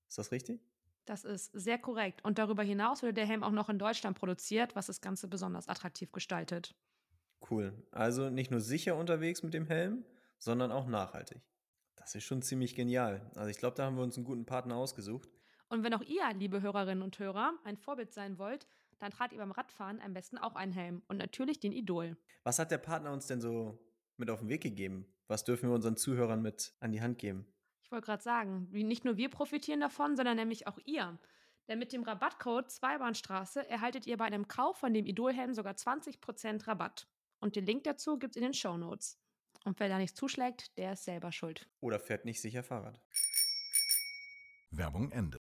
Ist 0.08 0.18
das 0.18 0.32
richtig? 0.32 0.60
Das 1.06 1.24
ist 1.24 1.52
sehr 1.52 1.78
korrekt. 1.78 2.22
Und 2.24 2.38
darüber 2.38 2.62
hinaus 2.62 3.02
wurde 3.02 3.14
der 3.14 3.26
Helm 3.26 3.42
auch 3.42 3.52
noch 3.52 3.68
in 3.68 3.78
Deutschland 3.78 4.18
produziert, 4.18 4.76
was 4.76 4.86
das 4.86 5.00
Ganze 5.00 5.28
besonders 5.28 5.68
attraktiv 5.68 6.12
gestaltet. 6.12 6.74
Cool. 7.48 7.72
Also 7.92 8.28
nicht 8.28 8.50
nur 8.50 8.60
sicher 8.60 8.96
unterwegs 8.96 9.42
mit 9.42 9.54
dem 9.54 9.66
Helm, 9.66 10.04
sondern 10.38 10.72
auch 10.72 10.86
nachhaltig. 10.86 11.40
Das 11.94 12.14
ist 12.14 12.24
schon 12.24 12.42
ziemlich 12.42 12.74
genial. 12.74 13.30
Also 13.36 13.50
ich 13.50 13.58
glaube, 13.58 13.76
da 13.76 13.84
haben 13.84 13.96
wir 13.96 14.02
uns 14.02 14.16
einen 14.16 14.26
guten 14.26 14.46
Partner 14.46 14.76
ausgesucht. 14.76 15.28
Und 15.68 15.84
wenn 15.84 15.94
auch 15.94 16.02
ihr, 16.02 16.22
liebe 16.34 16.60
Hörerinnen 16.60 17.02
und 17.02 17.18
Hörer, 17.18 17.54
ein 17.64 17.76
Vorbild 17.76 18.12
sein 18.12 18.38
wollt, 18.38 18.66
dann 18.98 19.12
tragt 19.12 19.32
ihr 19.32 19.38
beim 19.38 19.52
Radfahren 19.52 20.00
am 20.00 20.12
besten 20.12 20.38
auch 20.38 20.54
einen 20.54 20.72
Helm 20.72 21.02
und 21.08 21.18
natürlich 21.18 21.60
den 21.60 21.72
Idol. 21.72 22.16
Was 22.44 22.58
hat 22.58 22.70
der 22.70 22.78
Partner 22.78 23.12
uns 23.12 23.26
denn 23.26 23.40
so 23.40 23.78
mit 24.16 24.30
auf 24.30 24.40
den 24.40 24.48
Weg 24.48 24.62
gegeben? 24.62 25.06
Was 25.28 25.44
dürfen 25.44 25.68
wir 25.68 25.74
unseren 25.74 25.96
Zuhörern 25.96 26.42
mit 26.42 26.74
an 26.80 26.92
die 26.92 27.00
Hand 27.00 27.18
geben? 27.18 27.46
Ich 27.86 27.92
wollte 27.92 28.06
gerade 28.06 28.22
sagen, 28.22 28.66
nicht 28.72 29.04
nur 29.04 29.16
wir 29.16 29.30
profitieren 29.30 29.78
davon, 29.78 30.16
sondern 30.16 30.36
nämlich 30.36 30.66
auch 30.66 30.80
ihr. 30.86 31.16
Denn 31.68 31.78
mit 31.78 31.92
dem 31.92 32.02
Rabattcode 32.02 32.68
Zweibahnstraße 32.68 33.70
erhaltet 33.70 34.08
ihr 34.08 34.16
bei 34.16 34.24
einem 34.24 34.48
Kauf 34.48 34.78
von 34.78 34.92
dem 34.92 35.06
Idolhelm 35.06 35.54
sogar 35.54 35.74
20% 35.74 36.66
Rabatt. 36.66 37.06
Und 37.38 37.54
den 37.54 37.64
Link 37.64 37.84
dazu 37.84 38.18
gibt 38.18 38.34
es 38.34 38.38
in 38.38 38.42
den 38.42 38.54
Show 38.54 38.76
Notes. 38.76 39.20
Und 39.64 39.78
wer 39.78 39.88
da 39.88 39.98
nichts 39.98 40.18
zuschlägt, 40.18 40.76
der 40.78 40.94
ist 40.94 41.04
selber 41.04 41.30
schuld. 41.30 41.68
Oder 41.78 42.00
fährt 42.00 42.24
nicht 42.24 42.40
sicher 42.40 42.64
Fahrrad. 42.64 43.00
Werbung 44.72 45.12
Ende. 45.12 45.38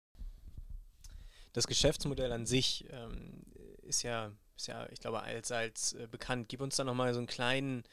Das 1.53 1.65
Geschäftsmodell 1.65 2.33
an 2.33 2.45
sich 2.45 2.89
ähm, 2.89 3.45
ist, 3.83 4.03
ja, 4.03 4.33
ist 4.57 4.67
ja, 4.67 4.89
ich 4.89 4.99
glaube, 4.99 5.21
allseits 5.21 5.93
äh, 5.93 6.07
bekannt. 6.11 6.49
Gib 6.49 6.59
uns 6.59 6.75
da 6.75 6.83
nochmal 6.83 7.13
so 7.13 7.21
einen 7.21 7.27
kleinen 7.27 7.83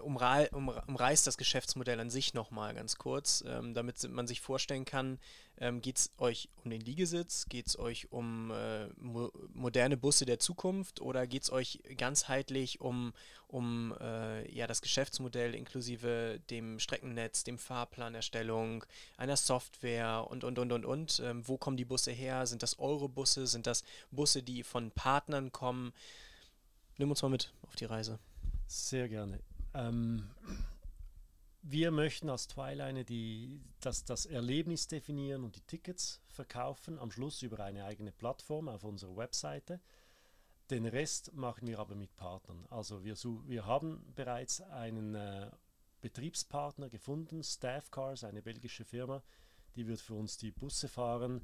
umrei 0.00 0.48
umreißt 0.50 1.26
das 1.26 1.38
Geschäftsmodell 1.38 2.00
an 2.00 2.10
sich 2.10 2.34
nochmal 2.34 2.74
ganz 2.74 2.96
kurz, 2.96 3.44
ähm, 3.46 3.74
damit 3.74 4.08
man 4.10 4.26
sich 4.26 4.40
vorstellen 4.40 4.84
kann, 4.84 5.18
ähm, 5.58 5.80
geht 5.80 5.98
es 5.98 6.10
euch 6.18 6.48
um 6.64 6.70
den 6.70 6.80
Liegesitz, 6.80 7.46
geht 7.48 7.66
es 7.66 7.78
euch 7.78 8.12
um 8.12 8.50
äh, 8.50 8.88
mo 8.96 9.32
moderne 9.54 9.96
Busse 9.96 10.26
der 10.26 10.38
Zukunft 10.38 11.00
oder 11.00 11.26
geht 11.26 11.44
es 11.44 11.50
euch 11.50 11.80
ganzheitlich 11.96 12.80
um, 12.80 13.12
um 13.48 13.94
äh, 14.00 14.50
ja, 14.52 14.66
das 14.66 14.82
Geschäftsmodell 14.82 15.54
inklusive 15.54 16.40
dem 16.50 16.78
Streckennetz, 16.78 17.44
dem 17.44 17.58
Fahrplanerstellung, 17.58 18.84
einer 19.16 19.36
Software 19.36 20.26
und, 20.28 20.44
und, 20.44 20.58
und, 20.58 20.72
und, 20.72 20.84
und. 20.84 21.22
Ähm, 21.24 21.46
wo 21.46 21.56
kommen 21.56 21.76
die 21.76 21.84
Busse 21.84 22.12
her? 22.12 22.46
Sind 22.46 22.62
das 22.62 22.78
eure 22.78 23.08
Busse? 23.08 23.46
Sind 23.46 23.66
das 23.66 23.84
Busse, 24.10 24.42
die 24.42 24.62
von 24.62 24.90
Partnern 24.90 25.52
kommen? 25.52 25.92
Nimm 26.98 27.10
uns 27.10 27.22
mal 27.22 27.28
mit 27.28 27.52
auf 27.62 27.76
die 27.76 27.84
Reise. 27.84 28.18
Sehr 28.66 29.08
gerne. 29.08 29.40
Ähm, 29.74 30.28
wir 31.62 31.90
möchten 31.90 32.30
als 32.30 32.46
Twiline 32.46 33.04
die, 33.04 33.60
das, 33.80 34.04
das 34.04 34.26
Erlebnis 34.26 34.88
definieren 34.88 35.44
und 35.44 35.56
die 35.56 35.62
Tickets 35.62 36.20
verkaufen, 36.28 36.98
am 36.98 37.10
Schluss 37.10 37.42
über 37.42 37.60
eine 37.60 37.84
eigene 37.84 38.12
Plattform 38.12 38.68
auf 38.68 38.84
unserer 38.84 39.16
Webseite. 39.16 39.80
Den 40.70 40.86
Rest 40.86 41.32
machen 41.32 41.66
wir 41.68 41.78
aber 41.78 41.94
mit 41.94 42.14
Partnern. 42.16 42.66
Also 42.70 43.04
wir, 43.04 43.16
wir 43.16 43.66
haben 43.66 44.04
bereits 44.14 44.60
einen 44.60 45.14
äh, 45.14 45.50
Betriebspartner 46.00 46.88
gefunden, 46.88 47.42
Staff 47.42 47.90
Cars, 47.90 48.24
eine 48.24 48.42
belgische 48.42 48.84
Firma, 48.84 49.22
die 49.76 49.86
wird 49.86 50.00
für 50.00 50.14
uns 50.14 50.36
die 50.38 50.50
Busse 50.50 50.88
fahren. 50.88 51.40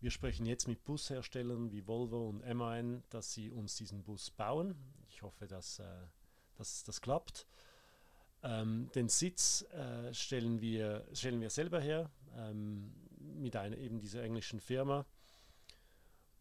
Wir 0.00 0.10
sprechen 0.10 0.46
jetzt 0.46 0.68
mit 0.68 0.84
Busherstellern 0.84 1.72
wie 1.72 1.86
Volvo 1.86 2.28
und 2.28 2.46
MAN, 2.54 3.02
dass 3.10 3.32
sie 3.32 3.50
uns 3.50 3.76
diesen 3.76 4.02
Bus 4.04 4.30
bauen. 4.30 4.76
Ich 5.08 5.22
hoffe, 5.22 5.46
dass 5.46 5.78
äh, 5.78 6.06
dass 6.58 6.84
das 6.84 7.00
klappt. 7.00 7.46
Ähm, 8.42 8.90
den 8.94 9.08
Sitz 9.08 9.62
äh, 9.72 10.12
stellen, 10.14 10.60
wir, 10.60 11.06
stellen 11.12 11.40
wir 11.40 11.50
selber 11.50 11.80
her 11.80 12.10
ähm, 12.36 12.94
mit 13.18 13.56
einer, 13.56 13.76
eben 13.76 13.98
dieser 14.00 14.22
englischen 14.22 14.60
Firma. 14.60 15.06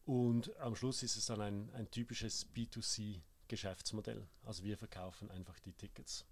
Und 0.06 0.56
am 0.58 0.76
Schluss 0.76 1.04
ist 1.04 1.18
es 1.18 1.26
dann 1.26 1.42
ein, 1.42 1.70
ein 1.74 1.90
typisches 1.92 2.48
B2C-Geschäftsmodell. 2.56 4.28
Also 4.44 4.64
wir 4.64 4.78
verkaufen 4.78 5.30
einfach 5.32 5.60
die 5.60 5.74
Tickets. 5.74 6.26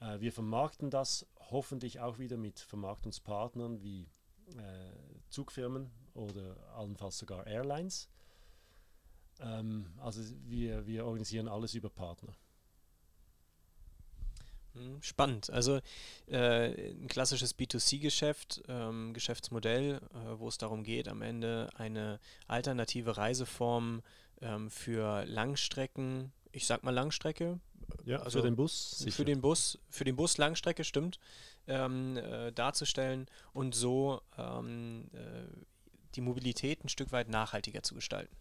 Äh, 0.00 0.20
wir 0.20 0.32
vermarkten 0.32 0.90
das 0.90 1.26
hoffentlich 1.50 2.00
auch 2.00 2.18
wieder 2.18 2.36
mit 2.36 2.58
Vermarktungspartnern 2.58 3.82
wie 3.82 4.08
äh, 4.56 4.92
Zugfirmen 5.28 5.90
oder 6.14 6.56
allenfalls 6.74 7.18
sogar 7.18 7.46
Airlines. 7.46 8.08
Ähm, 9.40 9.86
also 9.98 10.22
wir, 10.46 10.86
wir 10.86 11.06
organisieren 11.06 11.48
alles 11.48 11.74
über 11.74 11.90
Partner. 11.90 12.34
Hm, 14.74 15.02
spannend. 15.02 15.50
Also 15.50 15.80
äh, 16.26 16.90
ein 16.92 17.08
klassisches 17.08 17.58
B2C-Geschäft, 17.58 18.62
ähm, 18.68 19.12
Geschäftsmodell, 19.12 20.00
äh, 20.14 20.38
wo 20.38 20.48
es 20.48 20.58
darum 20.58 20.84
geht, 20.84 21.08
am 21.08 21.22
Ende 21.22 21.70
eine 21.74 22.20
alternative 22.46 23.16
Reiseform 23.16 24.02
ähm, 24.40 24.70
für 24.70 25.24
Langstrecken, 25.26 26.32
ich 26.52 26.66
sag 26.66 26.84
mal 26.84 26.92
Langstrecke. 26.92 27.58
Ja, 28.04 28.20
also 28.20 28.38
für 28.38 28.44
den 28.44 28.56
Bus. 28.56 28.98
Sicher. 28.98 29.16
Für 29.16 29.24
den 29.24 29.40
Bus, 29.40 29.78
für 29.88 30.04
den 30.04 30.14
Bus 30.14 30.38
Langstrecke, 30.38 30.84
stimmt, 30.84 31.18
ähm, 31.66 32.16
äh, 32.16 32.52
darzustellen 32.52 33.26
und 33.52 33.74
so 33.74 34.20
ähm, 34.38 35.10
äh, 35.12 35.18
die 36.14 36.20
Mobilität 36.20 36.84
ein 36.84 36.88
Stück 36.88 37.10
weit 37.12 37.28
nachhaltiger 37.28 37.82
zu 37.82 37.94
gestalten. 37.94 38.34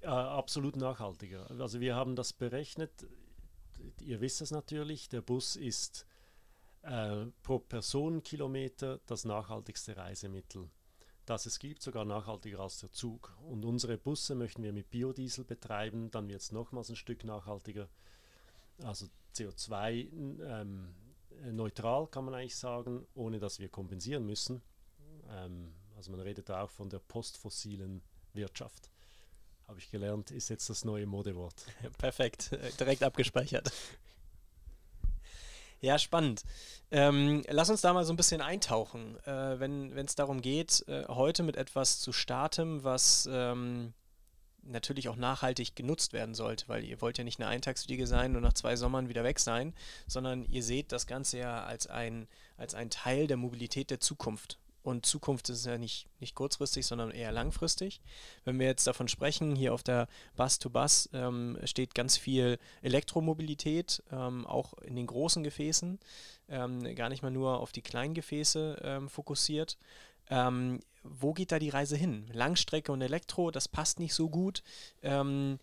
Äh, 0.00 0.06
absolut 0.06 0.76
nachhaltiger. 0.76 1.50
Also 1.50 1.80
wir 1.80 1.94
haben 1.94 2.16
das 2.16 2.32
berechnet 2.32 2.90
ihr 4.00 4.20
wisst 4.20 4.40
es 4.40 4.50
natürlich, 4.50 5.08
der 5.08 5.20
Bus 5.20 5.56
ist 5.56 6.06
äh, 6.82 7.26
pro 7.42 7.58
Personenkilometer 7.58 9.00
das 9.06 9.24
nachhaltigste 9.24 9.96
Reisemittel, 9.96 10.68
das 11.26 11.46
es 11.46 11.58
gibt, 11.58 11.82
sogar 11.82 12.04
nachhaltiger 12.04 12.60
als 12.60 12.80
der 12.80 12.92
Zug. 12.92 13.36
Und 13.42 13.64
unsere 13.64 13.98
Busse 13.98 14.34
möchten 14.34 14.62
wir 14.62 14.72
mit 14.72 14.90
Biodiesel 14.90 15.44
betreiben, 15.44 16.10
dann 16.10 16.28
wird 16.28 16.40
es 16.40 16.52
nochmals 16.52 16.90
ein 16.90 16.96
Stück 16.96 17.24
nachhaltiger. 17.24 17.88
Also 18.82 19.06
CO2-neutral 19.34 22.02
ähm, 22.02 22.10
kann 22.10 22.24
man 22.24 22.34
eigentlich 22.34 22.56
sagen, 22.56 23.06
ohne 23.14 23.38
dass 23.38 23.58
wir 23.58 23.68
kompensieren 23.68 24.24
müssen. 24.24 24.62
Ähm, 25.28 25.74
also 25.96 26.12
man 26.12 26.20
redet 26.20 26.48
da 26.48 26.62
auch 26.62 26.70
von 26.70 26.88
der 26.88 27.00
postfossilen 27.00 28.02
Wirtschaft. 28.32 28.90
Habe 29.68 29.78
ich 29.80 29.90
gelernt, 29.90 30.30
ist 30.30 30.48
jetzt 30.48 30.70
das 30.70 30.84
neue 30.86 31.06
Modewort. 31.06 31.54
Perfekt, 31.98 32.50
direkt 32.80 33.02
abgespeichert. 33.02 33.70
Ja, 35.80 35.98
spannend. 35.98 36.42
Ähm, 36.90 37.44
lass 37.48 37.70
uns 37.70 37.82
da 37.82 37.92
mal 37.92 38.04
so 38.04 38.12
ein 38.12 38.16
bisschen 38.16 38.40
eintauchen, 38.40 39.16
äh, 39.26 39.60
wenn 39.60 39.92
es 39.96 40.16
darum 40.16 40.40
geht, 40.40 40.84
äh, 40.88 41.04
heute 41.06 41.42
mit 41.42 41.56
etwas 41.56 42.00
zu 42.00 42.12
starten, 42.12 42.82
was 42.82 43.28
ähm, 43.30 43.92
natürlich 44.62 45.08
auch 45.08 45.16
nachhaltig 45.16 45.76
genutzt 45.76 46.12
werden 46.12 46.34
sollte, 46.34 46.66
weil 46.68 46.84
ihr 46.84 47.00
wollt 47.00 47.18
ja 47.18 47.24
nicht 47.24 47.38
eine 47.38 47.48
Eintagsfliege 47.48 48.06
sein 48.06 48.36
und 48.36 48.42
nach 48.42 48.54
zwei 48.54 48.74
Sommern 48.74 49.08
wieder 49.08 49.22
weg 49.22 49.38
sein, 49.38 49.74
sondern 50.06 50.44
ihr 50.46 50.62
seht 50.62 50.92
das 50.92 51.06
Ganze 51.06 51.38
ja 51.38 51.64
als 51.64 51.86
ein, 51.86 52.26
als 52.56 52.74
ein 52.74 52.90
Teil 52.90 53.26
der 53.26 53.36
Mobilität 53.36 53.90
der 53.90 54.00
Zukunft. 54.00 54.58
Und 54.82 55.04
Zukunft 55.04 55.48
ist 55.50 55.66
ja 55.66 55.76
nicht, 55.76 56.06
nicht 56.20 56.34
kurzfristig, 56.34 56.86
sondern 56.86 57.10
eher 57.10 57.32
langfristig. 57.32 58.00
Wenn 58.44 58.58
wir 58.58 58.66
jetzt 58.66 58.86
davon 58.86 59.08
sprechen, 59.08 59.54
hier 59.54 59.74
auf 59.74 59.82
der 59.82 60.08
Bus-to-Bus 60.36 61.10
ähm, 61.12 61.58
steht 61.64 61.94
ganz 61.94 62.16
viel 62.16 62.58
Elektromobilität, 62.80 64.02
ähm, 64.10 64.46
auch 64.46 64.74
in 64.78 64.96
den 64.96 65.06
großen 65.06 65.42
Gefäßen, 65.42 65.98
ähm, 66.48 66.94
gar 66.94 67.08
nicht 67.08 67.22
mal 67.22 67.30
nur 67.30 67.60
auf 67.60 67.72
die 67.72 67.82
kleinen 67.82 68.14
Gefäße 68.14 68.80
ähm, 68.82 69.08
fokussiert. 69.08 69.76
Ähm, 70.30 70.80
wo 71.02 71.32
geht 71.32 71.52
da 71.52 71.58
die 71.58 71.70
Reise 71.70 71.96
hin? 71.96 72.26
Langstrecke 72.32 72.92
und 72.92 73.02
Elektro, 73.02 73.50
das 73.50 73.68
passt 73.68 73.98
nicht 73.98 74.14
so 74.14 74.28
gut. 74.28 74.62
Ähm, 75.02 75.58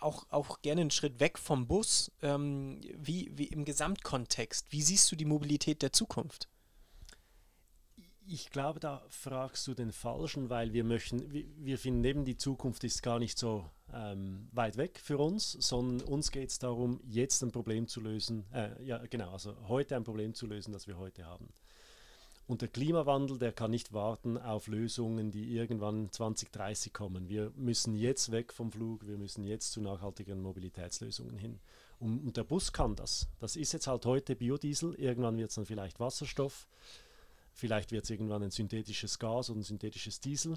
auch, 0.00 0.26
auch 0.30 0.60
gerne 0.62 0.82
einen 0.82 0.90
Schritt 0.90 1.20
weg 1.20 1.38
vom 1.38 1.66
Bus. 1.66 2.10
wie, 2.20 3.30
wie 3.32 3.44
im 3.44 3.64
Gesamtkontext, 3.64 4.66
wie 4.70 4.82
siehst 4.82 5.10
du 5.12 5.16
die 5.16 5.24
Mobilität 5.24 5.82
der 5.82 5.92
Zukunft? 5.92 6.49
Ich 8.32 8.50
glaube, 8.50 8.78
da 8.78 9.02
fragst 9.08 9.66
du 9.66 9.74
den 9.74 9.90
Falschen, 9.90 10.50
weil 10.50 10.72
wir 10.72 10.84
möchten, 10.84 11.32
wir, 11.32 11.78
finden 11.78 12.04
eben, 12.04 12.24
die 12.24 12.36
Zukunft 12.36 12.84
ist 12.84 13.02
gar 13.02 13.18
nicht 13.18 13.38
so 13.38 13.68
ähm, 13.92 14.48
weit 14.52 14.76
weg 14.76 15.00
für 15.02 15.18
uns, 15.18 15.52
sondern 15.52 16.06
uns 16.06 16.30
geht 16.30 16.50
es 16.50 16.60
darum, 16.60 17.00
jetzt 17.04 17.42
ein 17.42 17.50
Problem 17.50 17.88
zu 17.88 18.00
lösen, 18.00 18.44
äh, 18.52 18.82
ja 18.84 18.98
genau, 19.06 19.32
also 19.32 19.56
heute 19.66 19.96
ein 19.96 20.04
Problem 20.04 20.34
zu 20.34 20.46
lösen, 20.46 20.72
das 20.72 20.86
wir 20.86 20.96
heute 20.96 21.26
haben. 21.26 21.48
Und 22.46 22.62
der 22.62 22.68
Klimawandel, 22.68 23.38
der 23.38 23.52
kann 23.52 23.70
nicht 23.70 23.92
warten 23.92 24.38
auf 24.38 24.68
Lösungen, 24.68 25.30
die 25.30 25.56
irgendwann 25.56 26.10
2030 26.10 26.92
kommen. 26.92 27.28
Wir 27.28 27.52
müssen 27.56 27.94
jetzt 27.94 28.30
weg 28.30 28.52
vom 28.52 28.72
Flug, 28.72 29.06
wir 29.06 29.18
müssen 29.18 29.44
jetzt 29.44 29.72
zu 29.72 29.80
nachhaltigen 29.80 30.40
Mobilitätslösungen 30.40 31.36
hin. 31.36 31.60
Und, 31.98 32.26
und 32.26 32.36
der 32.36 32.44
Bus 32.44 32.72
kann 32.72 32.96
das. 32.96 33.28
Das 33.40 33.56
ist 33.56 33.72
jetzt 33.72 33.86
halt 33.86 34.06
heute 34.06 34.34
Biodiesel, 34.36 34.94
irgendwann 34.94 35.36
wird 35.36 35.50
es 35.50 35.56
dann 35.56 35.66
vielleicht 35.66 36.00
Wasserstoff. 36.00 36.66
Vielleicht 37.60 37.92
wird 37.92 38.04
es 38.04 38.10
irgendwann 38.10 38.42
ein 38.42 38.50
synthetisches 38.50 39.18
Gas 39.18 39.50
oder 39.50 39.60
ein 39.60 39.64
synthetisches 39.64 40.18
Diesel. 40.18 40.56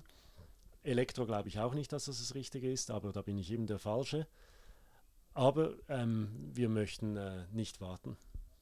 Elektro 0.83 1.25
glaube 1.25 1.50
ich 1.50 1.60
auch 1.60 1.74
nicht, 1.74 1.91
dass 1.91 2.05
das 2.05 2.19
das 2.19 2.33
Richtige 2.33 2.72
ist, 2.72 2.91
aber 2.91 3.12
da 3.12 3.22
bin 3.22 3.38
ich 3.38 3.51
eben 3.51 3.67
der 3.67 3.77
Falsche. 3.77 4.25
Aber 5.33 5.74
ähm, 5.89 6.29
wir 6.53 6.69
möchten 6.69 7.17
äh, 7.17 7.45
nicht 7.51 7.81
warten. 7.81 8.15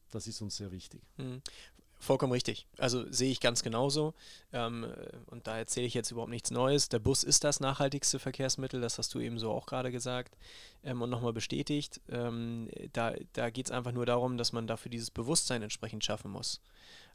Das 0.10 0.26
ist 0.26 0.42
uns 0.42 0.58
sehr 0.58 0.72
wichtig. 0.72 1.04
Mhm. 1.18 1.44
Vollkommen 2.00 2.32
richtig. 2.32 2.66
Also 2.80 3.06
sehe 3.12 3.30
ich 3.30 3.42
ganz 3.42 3.62
genauso. 3.62 4.16
Ähm, 4.52 4.92
und 5.28 5.46
da 5.46 5.60
erzähle 5.60 5.86
ich 5.86 5.94
jetzt 5.94 6.10
überhaupt 6.10 6.32
nichts 6.32 6.50
Neues. 6.50 6.90
Der 6.90 6.98
Bus 6.98 7.24
ist 7.24 7.44
das 7.44 7.60
nachhaltigste 7.60 8.18
Verkehrsmittel, 8.18 8.82
das 8.82 8.98
hast 8.98 9.14
du 9.14 9.20
eben 9.20 9.38
so 9.38 9.52
auch 9.52 9.68
gerade 9.68 9.92
gesagt 9.92 10.36
ähm, 10.84 11.04
und 11.04 11.12
nochmal 11.12 11.34
bestätigt. 11.34 12.02
Ähm, 12.10 12.70
da 12.94 13.14
da 13.34 13.52
geht 13.52 13.68
es 13.68 13.72
einfach 13.72 13.92
nur 13.92 14.08
darum, 14.08 14.40
dass 14.40 14.52
man 14.52 14.66
dafür 14.66 14.90
dieses 14.90 15.12
Bewusstsein 15.12 15.62
entsprechend 15.62 16.04
schaffen 16.04 16.32
muss. 16.32 16.60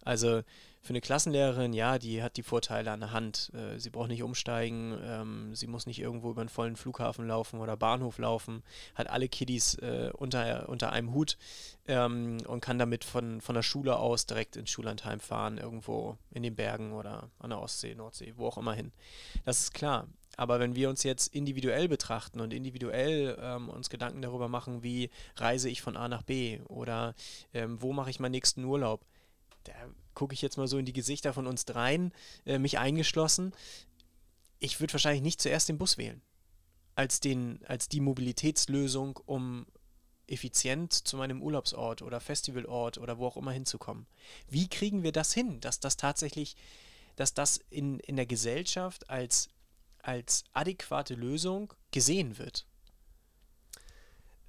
Also 0.03 0.43
für 0.87 0.91
eine 0.91 1.01
Klassenlehrerin, 1.01 1.73
ja, 1.73 1.99
die 1.99 2.23
hat 2.23 2.37
die 2.37 2.45
Vorteile 2.45 2.93
an 2.93 3.01
der 3.01 3.11
Hand. 3.11 3.51
Äh, 3.55 3.79
sie 3.81 3.91
braucht 3.91 4.09
nicht 4.09 4.23
umsteigen, 4.23 4.97
ähm, 5.03 5.55
sie 5.55 5.67
muss 5.67 5.87
nicht 5.87 5.99
irgendwo 5.99 6.31
über 6.31 6.43
einen 6.43 6.49
vollen 6.49 6.77
Flughafen 6.77 7.27
laufen 7.27 7.59
oder 7.59 7.77
Bahnhof 7.77 8.19
laufen, 8.19 8.63
hat 8.95 9.11
alle 9.11 9.29
Kiddies 9.29 9.75
äh, 9.77 10.11
unter, 10.17 10.69
unter 10.69 10.93
einem 10.93 11.13
Hut 11.13 11.39
ähm, 11.89 12.39
und 12.47 12.61
kann 12.61 12.79
damit 12.79 13.03
von, 13.03 13.41
von 13.41 13.57
der 13.57 13.63
Schule 13.63 13.99
aus 13.99 14.27
direkt 14.27 14.55
ins 14.55 14.71
Schullandheim 14.71 15.19
fahren, 15.19 15.59
irgendwo 15.59 16.17
in 16.31 16.45
den 16.45 16.55
Bergen 16.55 16.93
oder 16.93 17.31
an 17.41 17.51
der 17.51 17.61
Ostsee, 17.61 17.97
Nordsee, 17.97 18.35
wo 18.37 18.47
auch 18.47 18.59
immer 18.59 18.75
hin. 18.75 18.93
Das 19.45 19.59
ist 19.59 19.75
klar. 19.75 20.07
Aber 20.37 20.61
wenn 20.61 20.77
wir 20.77 20.91
uns 20.91 21.03
jetzt 21.03 21.35
individuell 21.35 21.89
betrachten 21.89 22.41
und 22.41 22.53
individuell 22.53 23.37
ähm, 23.41 23.71
uns 23.71 23.91
Gedanken 23.91 24.23
darüber 24.23 24.49
machen, 24.49 24.83
wie 24.83 25.11
reise 25.37 25.69
ich 25.69 25.83
von 25.83 25.97
A 25.97 26.09
nach 26.09 26.23
B 26.23 26.61
oder 26.69 27.15
ähm, 27.55 27.81
wo 27.81 27.93
mache 27.93 28.11
ich 28.11 28.21
meinen 28.21 28.33
nächsten 28.33 28.63
Urlaub, 28.65 29.05
da 29.67 29.73
gucke 30.15 30.35
ich 30.35 30.43
jetzt 30.43 30.57
mal 30.57 30.69
so 30.69 30.79
in 30.79 30.87
die 30.87 30.93
Gesichter 30.93 31.33
von 31.33 31.47
uns 31.47 31.65
dreien, 31.65 32.13
äh, 32.45 32.59
mich 32.59 32.79
eingeschlossen, 32.79 33.53
ich 34.59 34.81
würde 34.81 34.95
wahrscheinlich 34.95 35.23
nicht 35.23 35.41
zuerst 35.41 35.69
den 35.69 35.79
Bus 35.79 35.99
wählen. 35.99 36.23
Als, 36.95 37.21
den, 37.21 37.61
als 37.67 37.89
die 37.89 38.01
Mobilitätslösung, 38.01 39.19
um 39.27 39.67
effizient 40.27 40.93
zu 40.93 41.19
meinem 41.19 41.43
Urlaubsort 41.43 42.03
oder 42.03 42.21
Festivalort 42.21 42.99
oder 42.99 43.19
wo 43.19 43.27
auch 43.27 43.37
immer 43.37 43.53
hinzukommen. 43.53 44.07
Wie 44.49 44.69
kriegen 44.69 45.03
wir 45.03 45.13
das 45.13 45.35
hin, 45.35 45.61
dass 45.61 45.79
das 45.79 45.97
tatsächlich, 45.99 46.57
dass 47.17 47.35
das 47.35 47.59
in, 47.69 48.01
in 48.01 48.17
der 48.17 48.27
Gesellschaft 48.27 49.09
als, 49.11 49.51
als 50.03 50.45
adäquate 50.53 51.15
Lösung 51.15 51.75
gesehen 51.91 52.39
wird? 52.39 52.67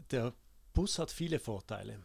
Der 0.10 0.34
Bus 0.73 0.99
hat 0.99 1.12
viele 1.12 1.39
Vorteile 1.39 2.01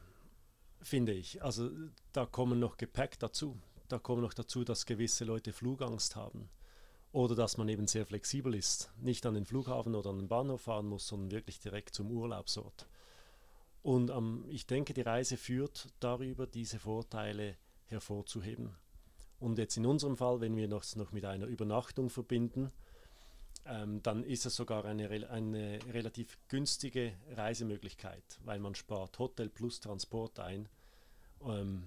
finde 0.82 1.12
ich. 1.12 1.42
Also 1.42 1.70
da 2.12 2.26
kommen 2.26 2.58
noch 2.58 2.76
Gepäck 2.76 3.18
dazu. 3.18 3.58
Da 3.88 3.98
kommen 3.98 4.22
noch 4.22 4.34
dazu, 4.34 4.64
dass 4.64 4.86
gewisse 4.86 5.24
Leute 5.24 5.52
Flugangst 5.52 6.16
haben. 6.16 6.48
Oder 7.12 7.34
dass 7.34 7.58
man 7.58 7.68
eben 7.68 7.86
sehr 7.86 8.06
flexibel 8.06 8.54
ist, 8.54 8.90
nicht 8.98 9.26
an 9.26 9.34
den 9.34 9.44
Flughafen 9.44 9.94
oder 9.94 10.10
an 10.10 10.18
den 10.18 10.28
Bahnhof 10.28 10.62
fahren 10.62 10.86
muss, 10.86 11.06
sondern 11.06 11.30
wirklich 11.30 11.60
direkt 11.60 11.94
zum 11.94 12.10
Urlaubsort. 12.10 12.86
Und 13.82 14.10
ähm, 14.10 14.44
ich 14.48 14.66
denke, 14.66 14.94
die 14.94 15.02
Reise 15.02 15.36
führt 15.36 15.88
darüber, 16.00 16.46
diese 16.46 16.78
Vorteile 16.78 17.56
hervorzuheben. 17.86 18.74
Und 19.40 19.58
jetzt 19.58 19.76
in 19.76 19.84
unserem 19.84 20.16
Fall, 20.16 20.40
wenn 20.40 20.56
wir 20.56 20.68
das 20.68 20.96
noch 20.96 21.12
mit 21.12 21.24
einer 21.24 21.46
Übernachtung 21.46 22.08
verbinden, 22.08 22.72
ähm, 23.66 24.02
dann 24.02 24.24
ist 24.24 24.46
es 24.46 24.56
sogar 24.56 24.84
eine, 24.84 25.08
eine 25.30 25.78
relativ 25.92 26.38
günstige 26.48 27.14
Reisemöglichkeit, 27.32 28.24
weil 28.44 28.58
man 28.58 28.74
spart 28.74 29.18
Hotel 29.18 29.48
plus 29.48 29.80
Transport 29.80 30.40
ein 30.40 30.68
ähm, 31.44 31.84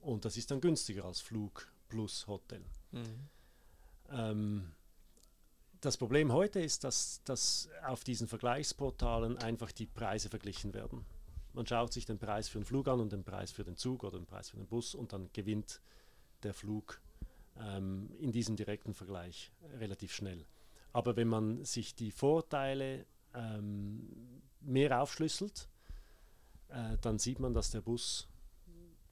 und 0.00 0.24
das 0.24 0.36
ist 0.36 0.50
dann 0.50 0.60
günstiger 0.60 1.04
als 1.04 1.20
Flug 1.20 1.70
plus 1.88 2.26
Hotel. 2.26 2.64
Mhm. 2.92 3.28
Ähm, 4.10 4.72
das 5.80 5.96
Problem 5.96 6.32
heute 6.32 6.60
ist, 6.60 6.84
dass, 6.84 7.22
dass 7.24 7.68
auf 7.86 8.04
diesen 8.04 8.26
Vergleichsportalen 8.26 9.36
einfach 9.38 9.70
die 9.70 9.86
Preise 9.86 10.28
verglichen 10.28 10.74
werden. 10.74 11.04
Man 11.52 11.66
schaut 11.66 11.92
sich 11.92 12.04
den 12.04 12.18
Preis 12.18 12.48
für 12.48 12.58
den 12.58 12.64
Flug 12.64 12.88
an 12.88 13.00
und 13.00 13.12
den 13.12 13.24
Preis 13.24 13.52
für 13.52 13.64
den 13.64 13.76
Zug 13.76 14.04
oder 14.04 14.18
den 14.18 14.26
Preis 14.26 14.50
für 14.50 14.56
den 14.56 14.66
Bus 14.66 14.94
und 14.94 15.12
dann 15.12 15.30
gewinnt 15.32 15.80
der 16.42 16.54
Flug 16.54 17.00
ähm, 17.60 18.10
in 18.18 18.32
diesem 18.32 18.56
direkten 18.56 18.94
Vergleich 18.94 19.52
relativ 19.78 20.12
schnell. 20.12 20.46
Aber 20.92 21.16
wenn 21.16 21.28
man 21.28 21.64
sich 21.64 21.94
die 21.94 22.10
Vorteile 22.10 23.06
ähm, 23.34 24.42
mehr 24.60 25.02
aufschlüsselt, 25.02 25.68
äh, 26.68 26.96
dann 27.00 27.18
sieht 27.18 27.40
man, 27.40 27.54
dass 27.54 27.70
der 27.70 27.80
Bus 27.80 28.28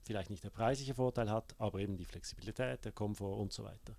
vielleicht 0.02 0.30
nicht 0.30 0.44
der 0.44 0.50
preisliche 0.50 0.94
Vorteil 0.94 1.30
hat, 1.30 1.54
aber 1.58 1.80
eben 1.80 1.96
die 1.96 2.04
Flexibilität, 2.04 2.84
der 2.84 2.92
Komfort 2.92 3.38
und 3.40 3.52
so 3.52 3.64
weiter. 3.64 3.96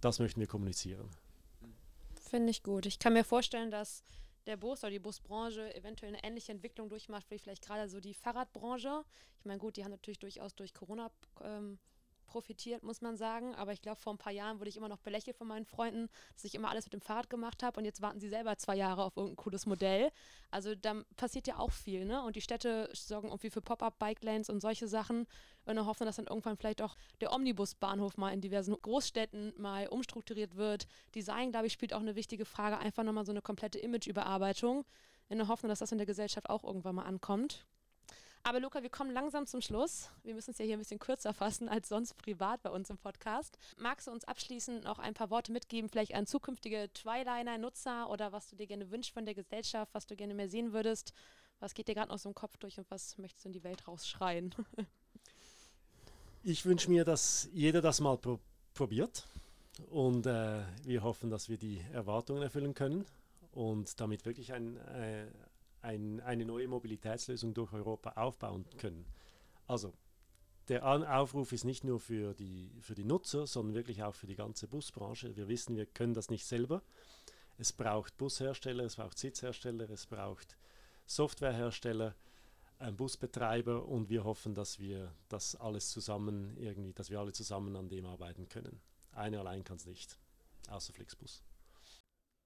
Das 0.00 0.18
möchten 0.18 0.40
wir 0.40 0.46
kommunizieren. 0.46 1.10
Finde 2.20 2.50
ich 2.50 2.62
gut. 2.62 2.86
Ich 2.86 2.98
kann 2.98 3.14
mir 3.14 3.24
vorstellen, 3.24 3.70
dass 3.70 4.04
der 4.46 4.56
Bus 4.56 4.80
oder 4.80 4.90
die 4.90 4.98
Busbranche 4.98 5.74
eventuell 5.74 6.14
eine 6.14 6.22
ähnliche 6.24 6.52
Entwicklung 6.52 6.88
durchmacht, 6.88 7.30
wie 7.30 7.38
vielleicht 7.38 7.64
gerade 7.64 7.88
so 7.88 8.00
die 8.00 8.14
Fahrradbranche. 8.14 9.04
Ich 9.38 9.44
meine, 9.44 9.58
gut, 9.58 9.76
die 9.76 9.84
haben 9.84 9.90
natürlich 9.90 10.18
durchaus 10.18 10.54
durch 10.54 10.74
Corona 10.74 11.10
ähm, 11.42 11.78
profitiert, 12.24 12.82
muss 12.82 13.00
man 13.00 13.16
sagen. 13.16 13.54
Aber 13.54 13.72
ich 13.72 13.82
glaube, 13.82 14.00
vor 14.00 14.12
ein 14.12 14.18
paar 14.18 14.32
Jahren 14.32 14.58
wurde 14.58 14.68
ich 14.68 14.76
immer 14.76 14.88
noch 14.88 15.00
belächelt 15.00 15.36
von 15.36 15.46
meinen 15.46 15.64
Freunden, 15.64 16.08
dass 16.34 16.44
ich 16.44 16.54
immer 16.54 16.70
alles 16.70 16.86
mit 16.86 16.92
dem 16.92 17.00
Fahrrad 17.00 17.30
gemacht 17.30 17.62
habe 17.62 17.78
und 17.78 17.84
jetzt 17.84 18.00
warten 18.02 18.20
sie 18.20 18.28
selber 18.28 18.56
zwei 18.56 18.76
Jahre 18.76 19.04
auf 19.04 19.16
irgendein 19.16 19.36
cooles 19.36 19.66
Modell. 19.66 20.10
Also 20.50 20.74
da 20.74 21.02
passiert 21.16 21.46
ja 21.46 21.58
auch 21.58 21.72
viel, 21.72 22.04
ne? 22.04 22.22
Und 22.22 22.36
die 22.36 22.40
Städte 22.40 22.88
sorgen 22.92 23.28
irgendwie 23.28 23.50
für 23.50 23.60
Pop-up-Bike-Lanes 23.60 24.50
und 24.50 24.60
solche 24.60 24.88
Sachen 24.88 25.26
in 25.66 25.76
der 25.76 25.86
Hoffnung, 25.86 26.06
dass 26.06 26.16
dann 26.16 26.26
irgendwann 26.26 26.56
vielleicht 26.56 26.82
auch 26.82 26.96
der 27.20 27.32
Omnibusbahnhof 27.32 28.16
mal 28.16 28.32
in 28.32 28.40
diversen 28.40 28.76
Großstädten 28.80 29.54
mal 29.56 29.88
umstrukturiert 29.88 30.56
wird. 30.56 30.86
Design, 31.14 31.50
glaube 31.50 31.66
ich, 31.66 31.72
spielt 31.72 31.94
auch 31.94 32.00
eine 32.00 32.16
wichtige 32.16 32.44
Frage. 32.44 32.78
Einfach 32.78 33.02
nochmal 33.02 33.24
so 33.24 33.32
eine 33.32 33.42
komplette 33.42 33.78
Image-Überarbeitung 33.78 34.84
in 35.28 35.38
der 35.38 35.48
Hoffnung, 35.48 35.70
dass 35.70 35.78
das 35.78 35.92
in 35.92 35.98
der 35.98 36.06
Gesellschaft 36.06 36.50
auch 36.50 36.64
irgendwann 36.64 36.96
mal 36.96 37.04
ankommt. 37.04 37.66
Aber 38.46 38.60
Luca, 38.60 38.82
wir 38.82 38.90
kommen 38.90 39.10
langsam 39.10 39.46
zum 39.46 39.62
Schluss. 39.62 40.10
Wir 40.22 40.34
müssen 40.34 40.50
es 40.50 40.58
ja 40.58 40.66
hier 40.66 40.76
ein 40.76 40.78
bisschen 40.78 40.98
kürzer 40.98 41.32
fassen 41.32 41.66
als 41.66 41.88
sonst 41.88 42.14
privat 42.18 42.62
bei 42.62 42.68
uns 42.68 42.90
im 42.90 42.98
Podcast. 42.98 43.56
Magst 43.78 44.06
du 44.06 44.10
uns 44.10 44.24
abschließend 44.24 44.84
noch 44.84 44.98
ein 44.98 45.14
paar 45.14 45.30
Worte 45.30 45.50
mitgeben, 45.50 45.88
vielleicht 45.88 46.14
an 46.14 46.26
zukünftige 46.26 46.90
Twiliner-Nutzer 46.92 48.10
oder 48.10 48.32
was 48.32 48.46
du 48.48 48.56
dir 48.56 48.66
gerne 48.66 48.90
wünschst 48.90 49.14
von 49.14 49.24
der 49.24 49.34
Gesellschaft, 49.34 49.94
was 49.94 50.06
du 50.06 50.14
gerne 50.14 50.34
mehr 50.34 50.50
sehen 50.50 50.74
würdest, 50.74 51.14
Was 51.60 51.72
geht 51.72 51.88
dir 51.88 51.94
gerade 51.94 52.10
aus 52.10 52.24
dem 52.24 52.34
Kopf 52.34 52.58
durch 52.58 52.76
und 52.76 52.90
was 52.90 53.16
möchtest 53.16 53.46
du 53.46 53.48
in 53.48 53.54
die 53.54 53.64
Welt 53.64 53.88
rausschreien? 53.88 54.54
ich 56.42 56.66
wünsche 56.66 56.90
mir, 56.90 57.06
dass 57.06 57.48
jeder 57.54 57.80
das 57.80 58.00
mal 58.00 58.18
pro 58.18 58.38
probiert 58.74 59.26
und 59.88 60.26
äh, 60.26 60.60
wir 60.82 61.02
hoffen, 61.02 61.30
dass 61.30 61.48
wir 61.48 61.56
die 61.56 61.80
Erwartungen 61.92 62.42
erfüllen 62.42 62.74
können 62.74 63.06
und 63.52 64.00
damit 64.00 64.26
wirklich 64.26 64.52
ein, 64.52 64.76
äh, 64.76 65.28
ein, 65.84 66.20
eine 66.20 66.44
neue 66.44 66.66
Mobilitätslösung 66.66 67.54
durch 67.54 67.72
Europa 67.72 68.12
aufbauen 68.16 68.64
können. 68.78 69.04
Also 69.66 69.92
der 70.68 70.84
Aufruf 70.84 71.52
ist 71.52 71.64
nicht 71.64 71.84
nur 71.84 72.00
für 72.00 72.32
die, 72.34 72.70
für 72.80 72.94
die 72.94 73.04
Nutzer, 73.04 73.46
sondern 73.46 73.74
wirklich 73.74 74.02
auch 74.02 74.14
für 74.14 74.26
die 74.26 74.34
ganze 74.34 74.66
Busbranche. 74.66 75.36
Wir 75.36 75.46
wissen, 75.46 75.76
wir 75.76 75.86
können 75.86 76.14
das 76.14 76.30
nicht 76.30 76.46
selber. 76.46 76.82
Es 77.58 77.72
braucht 77.72 78.16
Bushersteller, 78.16 78.84
es 78.84 78.96
braucht 78.96 79.18
Sitzhersteller, 79.18 79.88
es 79.90 80.06
braucht 80.06 80.56
Softwarehersteller, 81.06 82.14
ein 82.78 82.96
Busbetreiber 82.96 83.86
und 83.86 84.08
wir 84.08 84.24
hoffen, 84.24 84.54
dass 84.54 84.78
wir 84.78 85.14
das 85.28 85.54
alles 85.56 85.90
zusammen 85.90 86.56
irgendwie, 86.56 86.92
dass 86.92 87.10
wir 87.10 87.20
alle 87.20 87.32
zusammen 87.32 87.76
an 87.76 87.88
dem 87.88 88.06
arbeiten 88.06 88.48
können. 88.48 88.80
Eine 89.12 89.38
allein 89.38 89.62
kann 89.62 89.76
es 89.76 89.86
nicht, 89.86 90.18
außer 90.68 90.92
Flixbus. 90.92 91.44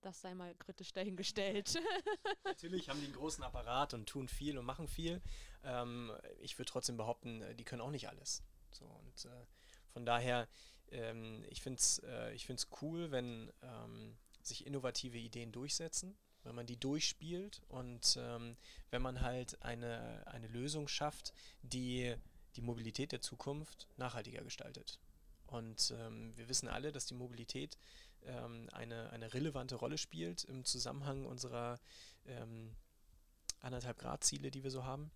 Das 0.08 0.22
sei 0.22 0.34
mal 0.34 0.54
kritisch 0.54 0.94
dahingestellt. 0.94 1.74
Natürlich 2.44 2.88
haben 2.88 2.98
die 2.98 3.04
einen 3.04 3.14
großen 3.14 3.44
Apparat 3.44 3.92
und 3.92 4.08
tun 4.08 4.26
viel 4.26 4.56
und 4.56 4.64
machen 4.64 4.88
viel. 4.88 5.20
Ähm, 5.62 6.10
ich 6.40 6.58
würde 6.58 6.70
trotzdem 6.70 6.96
behaupten, 6.96 7.42
äh, 7.42 7.54
die 7.54 7.64
können 7.64 7.82
auch 7.82 7.90
nicht 7.90 8.08
alles. 8.08 8.42
So, 8.70 8.86
und 8.86 9.26
äh, 9.26 9.44
von 9.92 10.06
daher, 10.06 10.48
ähm, 10.92 11.44
ich 11.50 11.60
finde 11.60 11.80
es 11.80 11.98
äh, 12.06 12.32
ich 12.32 12.46
find's 12.46 12.68
cool, 12.80 13.10
wenn 13.10 13.52
ähm, 13.60 14.16
sich 14.40 14.66
innovative 14.66 15.18
Ideen 15.18 15.52
durchsetzen, 15.52 16.16
wenn 16.42 16.54
man 16.54 16.64
die 16.64 16.80
durchspielt 16.80 17.60
und 17.68 18.16
ähm, 18.18 18.56
wenn 18.88 19.02
man 19.02 19.20
halt 19.20 19.60
eine, 19.60 20.26
eine 20.26 20.48
Lösung 20.48 20.88
schafft, 20.88 21.34
die 21.60 22.16
die 22.56 22.62
Mobilität 22.62 23.12
der 23.12 23.20
Zukunft 23.20 23.88
nachhaltiger 23.98 24.42
gestaltet. 24.42 25.00
Und 25.48 25.94
ähm, 25.98 26.34
wir 26.36 26.48
wissen 26.48 26.68
alle, 26.68 26.92
dass 26.92 27.06
die 27.06 27.14
Mobilität 27.14 27.76
ähm, 28.26 28.68
eine, 28.72 29.10
eine 29.10 29.32
relevante 29.34 29.76
Rolle 29.76 29.98
spielt 29.98 30.44
im 30.44 30.64
Zusammenhang 30.64 31.24
unserer 31.24 31.78
ähm, 32.26 32.74
anderthalb 33.60 33.98
Grad 33.98 34.24
Ziele, 34.24 34.50
die 34.50 34.62
wir 34.62 34.70
so 34.70 34.84
haben. 34.84 35.10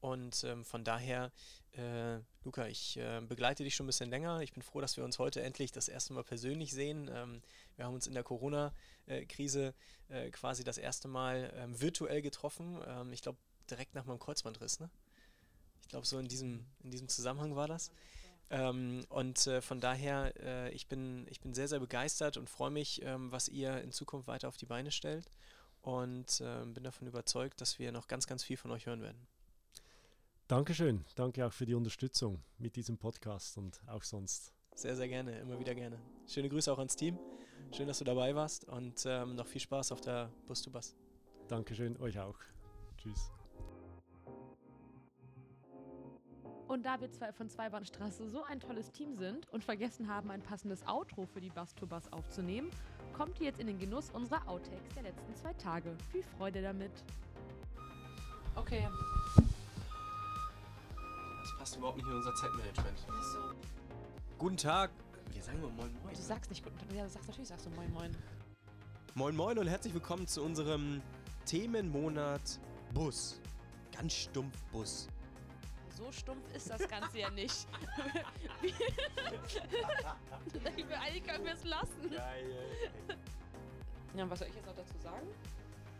Und 0.00 0.44
ähm, 0.44 0.66
von 0.66 0.84
daher, 0.84 1.32
äh, 1.72 2.18
Luca, 2.44 2.66
ich 2.66 2.98
äh, 2.98 3.22
begleite 3.22 3.64
dich 3.64 3.74
schon 3.74 3.84
ein 3.84 3.86
bisschen 3.86 4.10
länger. 4.10 4.40
Ich 4.40 4.52
bin 4.52 4.62
froh, 4.62 4.82
dass 4.82 4.98
wir 4.98 5.04
uns 5.04 5.18
heute 5.18 5.40
endlich 5.42 5.72
das 5.72 5.88
erste 5.88 6.12
Mal 6.12 6.24
persönlich 6.24 6.74
sehen. 6.74 7.10
Ähm, 7.10 7.40
wir 7.76 7.86
haben 7.86 7.94
uns 7.94 8.06
in 8.06 8.12
der 8.12 8.22
Corona-Krise 8.22 9.74
äh, 10.08 10.30
quasi 10.30 10.62
das 10.62 10.76
erste 10.76 11.08
Mal 11.08 11.50
ähm, 11.56 11.80
virtuell 11.80 12.20
getroffen. 12.20 12.78
Ähm, 12.86 13.14
ich 13.14 13.22
glaube, 13.22 13.38
direkt 13.70 13.94
nach 13.94 14.04
meinem 14.04 14.18
Kreuzbandriss, 14.18 14.78
ne? 14.78 14.90
Ich 15.80 15.88
glaube, 15.88 16.06
so 16.06 16.18
in 16.18 16.28
diesem, 16.28 16.66
in 16.82 16.90
diesem 16.90 17.08
Zusammenhang 17.08 17.56
war 17.56 17.68
das. 17.68 17.90
Ähm, 18.50 19.04
und 19.08 19.46
äh, 19.46 19.60
von 19.60 19.80
daher, 19.80 20.32
äh, 20.40 20.72
ich, 20.72 20.86
bin, 20.86 21.26
ich 21.28 21.40
bin 21.40 21.54
sehr, 21.54 21.68
sehr 21.68 21.80
begeistert 21.80 22.36
und 22.36 22.50
freue 22.50 22.70
mich, 22.70 23.02
ähm, 23.02 23.32
was 23.32 23.48
ihr 23.48 23.80
in 23.82 23.92
Zukunft 23.92 24.28
weiter 24.28 24.48
auf 24.48 24.56
die 24.56 24.66
Beine 24.66 24.90
stellt. 24.90 25.30
Und 25.82 26.38
bin 26.38 26.82
davon 26.82 27.06
überzeugt, 27.06 27.60
dass 27.60 27.78
wir 27.78 27.92
noch 27.92 28.08
ganz, 28.08 28.26
ganz 28.26 28.42
viel 28.42 28.56
von 28.56 28.70
euch 28.70 28.86
hören 28.86 29.02
werden. 29.02 29.26
Dankeschön. 30.48 31.04
Danke 31.14 31.46
auch 31.46 31.52
für 31.52 31.66
die 31.66 31.74
Unterstützung 31.74 32.42
mit 32.56 32.76
diesem 32.76 32.96
Podcast 32.96 33.58
und 33.58 33.82
auch 33.86 34.02
sonst. 34.02 34.54
Sehr, 34.74 34.96
sehr 34.96 35.08
gerne. 35.08 35.38
Immer 35.40 35.58
wieder 35.58 35.74
gerne. 35.74 35.98
Schöne 36.26 36.48
Grüße 36.48 36.72
auch 36.72 36.78
ans 36.78 36.96
Team. 36.96 37.18
Schön, 37.70 37.86
dass 37.86 37.98
du 37.98 38.04
dabei 38.04 38.34
warst 38.34 38.64
und 38.66 39.04
ähm, 39.06 39.36
noch 39.36 39.46
viel 39.46 39.60
Spaß 39.60 39.92
auf 39.92 40.00
der 40.00 40.30
Bus 40.46 40.62
to 40.62 40.70
Bus. 40.70 40.94
Dankeschön, 41.48 41.96
euch 41.98 42.18
auch. 42.18 42.38
Tschüss. 42.96 43.30
Und 46.74 46.82
da 46.84 47.00
wir 47.00 47.08
zwei 47.12 47.32
von 47.32 47.48
Zweibahnstraße 47.48 48.28
so 48.28 48.42
ein 48.42 48.58
tolles 48.58 48.90
Team 48.90 49.14
sind 49.14 49.48
und 49.52 49.62
vergessen 49.62 50.08
haben, 50.08 50.32
ein 50.32 50.42
passendes 50.42 50.84
Outro 50.88 51.24
für 51.24 51.40
die 51.40 51.50
Bus 51.50 51.72
to 51.76 51.86
Bus 51.86 52.12
aufzunehmen, 52.12 52.68
kommt 53.12 53.38
ihr 53.38 53.46
jetzt 53.46 53.60
in 53.60 53.68
den 53.68 53.78
Genuss 53.78 54.10
unserer 54.10 54.48
Outtakes 54.48 54.92
der 54.96 55.04
letzten 55.04 55.36
zwei 55.36 55.52
Tage. 55.52 55.96
Viel 56.10 56.24
Freude 56.36 56.62
damit. 56.62 56.90
Okay, 58.56 58.88
passt 61.64 61.76
überhaupt 61.76 61.96
nicht 61.96 62.08
in 62.08 62.14
unser 62.14 62.34
Zeitmanagement. 62.34 62.98
So. 62.98 63.38
Guten 64.36 64.56
Tag. 64.56 64.90
Wir 65.32 65.42
sagen 65.42 65.60
nur 65.60 65.70
Moin 65.70 65.90
Moin. 66.02 66.12
Du 66.12 66.22
sagst 66.22 66.50
nicht 66.50 66.64
Guten 66.64 66.76
Tag. 66.76 66.92
Ja, 66.92 67.04
du 67.04 67.08
sagst 67.08 67.28
natürlich 67.28 67.48
sagst 67.50 67.66
du 67.66 67.70
Moin 67.70 67.92
Moin. 67.92 68.16
Moin 69.14 69.36
Moin 69.36 69.58
und 69.58 69.68
herzlich 69.68 69.94
willkommen 69.94 70.26
zu 70.26 70.42
unserem 70.42 71.00
Themenmonat 71.46 72.58
Bus. 72.92 73.40
Ganz 73.92 74.12
stumpf 74.12 74.60
Bus. 74.72 75.06
So 75.96 76.10
stumpf 76.12 76.54
ist 76.54 76.68
das 76.70 76.88
Ganze 76.88 77.18
ja 77.18 77.30
nicht. 77.30 77.66
ich 78.62 78.78
will, 80.88 80.96
eigentlich 80.96 81.24
können 81.24 81.44
wir 81.44 81.52
es 81.52 81.64
lassen. 81.64 82.10
Geil. 82.10 82.66
Ja, 84.16 84.30
was 84.30 84.38
soll 84.38 84.48
ich 84.48 84.54
jetzt 84.54 84.66
noch 84.66 84.74
dazu 84.74 84.98
sagen? 84.98 85.26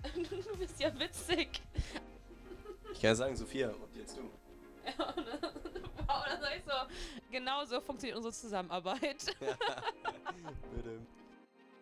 du 0.51 0.57
bist 0.59 0.81
ja 0.81 0.99
witzig. 0.99 1.63
Ich 2.93 3.01
kann 3.01 3.11
ja 3.11 3.15
sagen, 3.15 3.37
Sophia, 3.37 3.71
und 3.71 3.97
jetzt 3.97 4.17
du. 4.17 4.23
wow, 4.97 6.25
das 6.27 6.41
sag 6.41 6.57
ich 6.57 6.65
so. 6.65 6.73
Genau 7.31 7.65
so 7.65 7.81
funktioniert 7.81 8.17
unsere 8.17 8.33
Zusammenarbeit. 8.35 9.25
Bitte. 10.75 11.01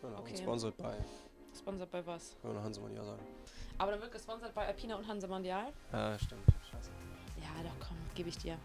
Genau, 0.01 0.19
Okay. 0.19 0.37
Sponsored 0.37 0.77
by. 0.77 0.95
Sponsored 1.55 1.91
bei 1.91 2.05
was? 2.05 2.35
Können 2.41 2.53
wir 2.53 2.59
noch 2.59 2.65
Hansemann 2.65 2.95
ja 2.95 3.03
sagen. 3.03 3.25
Aber 3.77 3.91
dann 3.91 4.01
wird 4.01 4.11
gesponsert 4.11 4.53
bei 4.53 4.65
Alpina 4.67 4.95
und 4.95 5.07
Hanse 5.07 5.27
Mondial. 5.27 5.71
Ah, 5.91 6.17
stimmt. 6.17 6.45
Scheiße. 6.71 6.89
Ja, 7.41 7.63
doch, 7.63 7.87
komm, 7.87 7.97
gebe 8.15 8.29
ich 8.29 8.37
dir. 8.37 8.57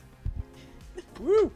Woo! 1.19 1.51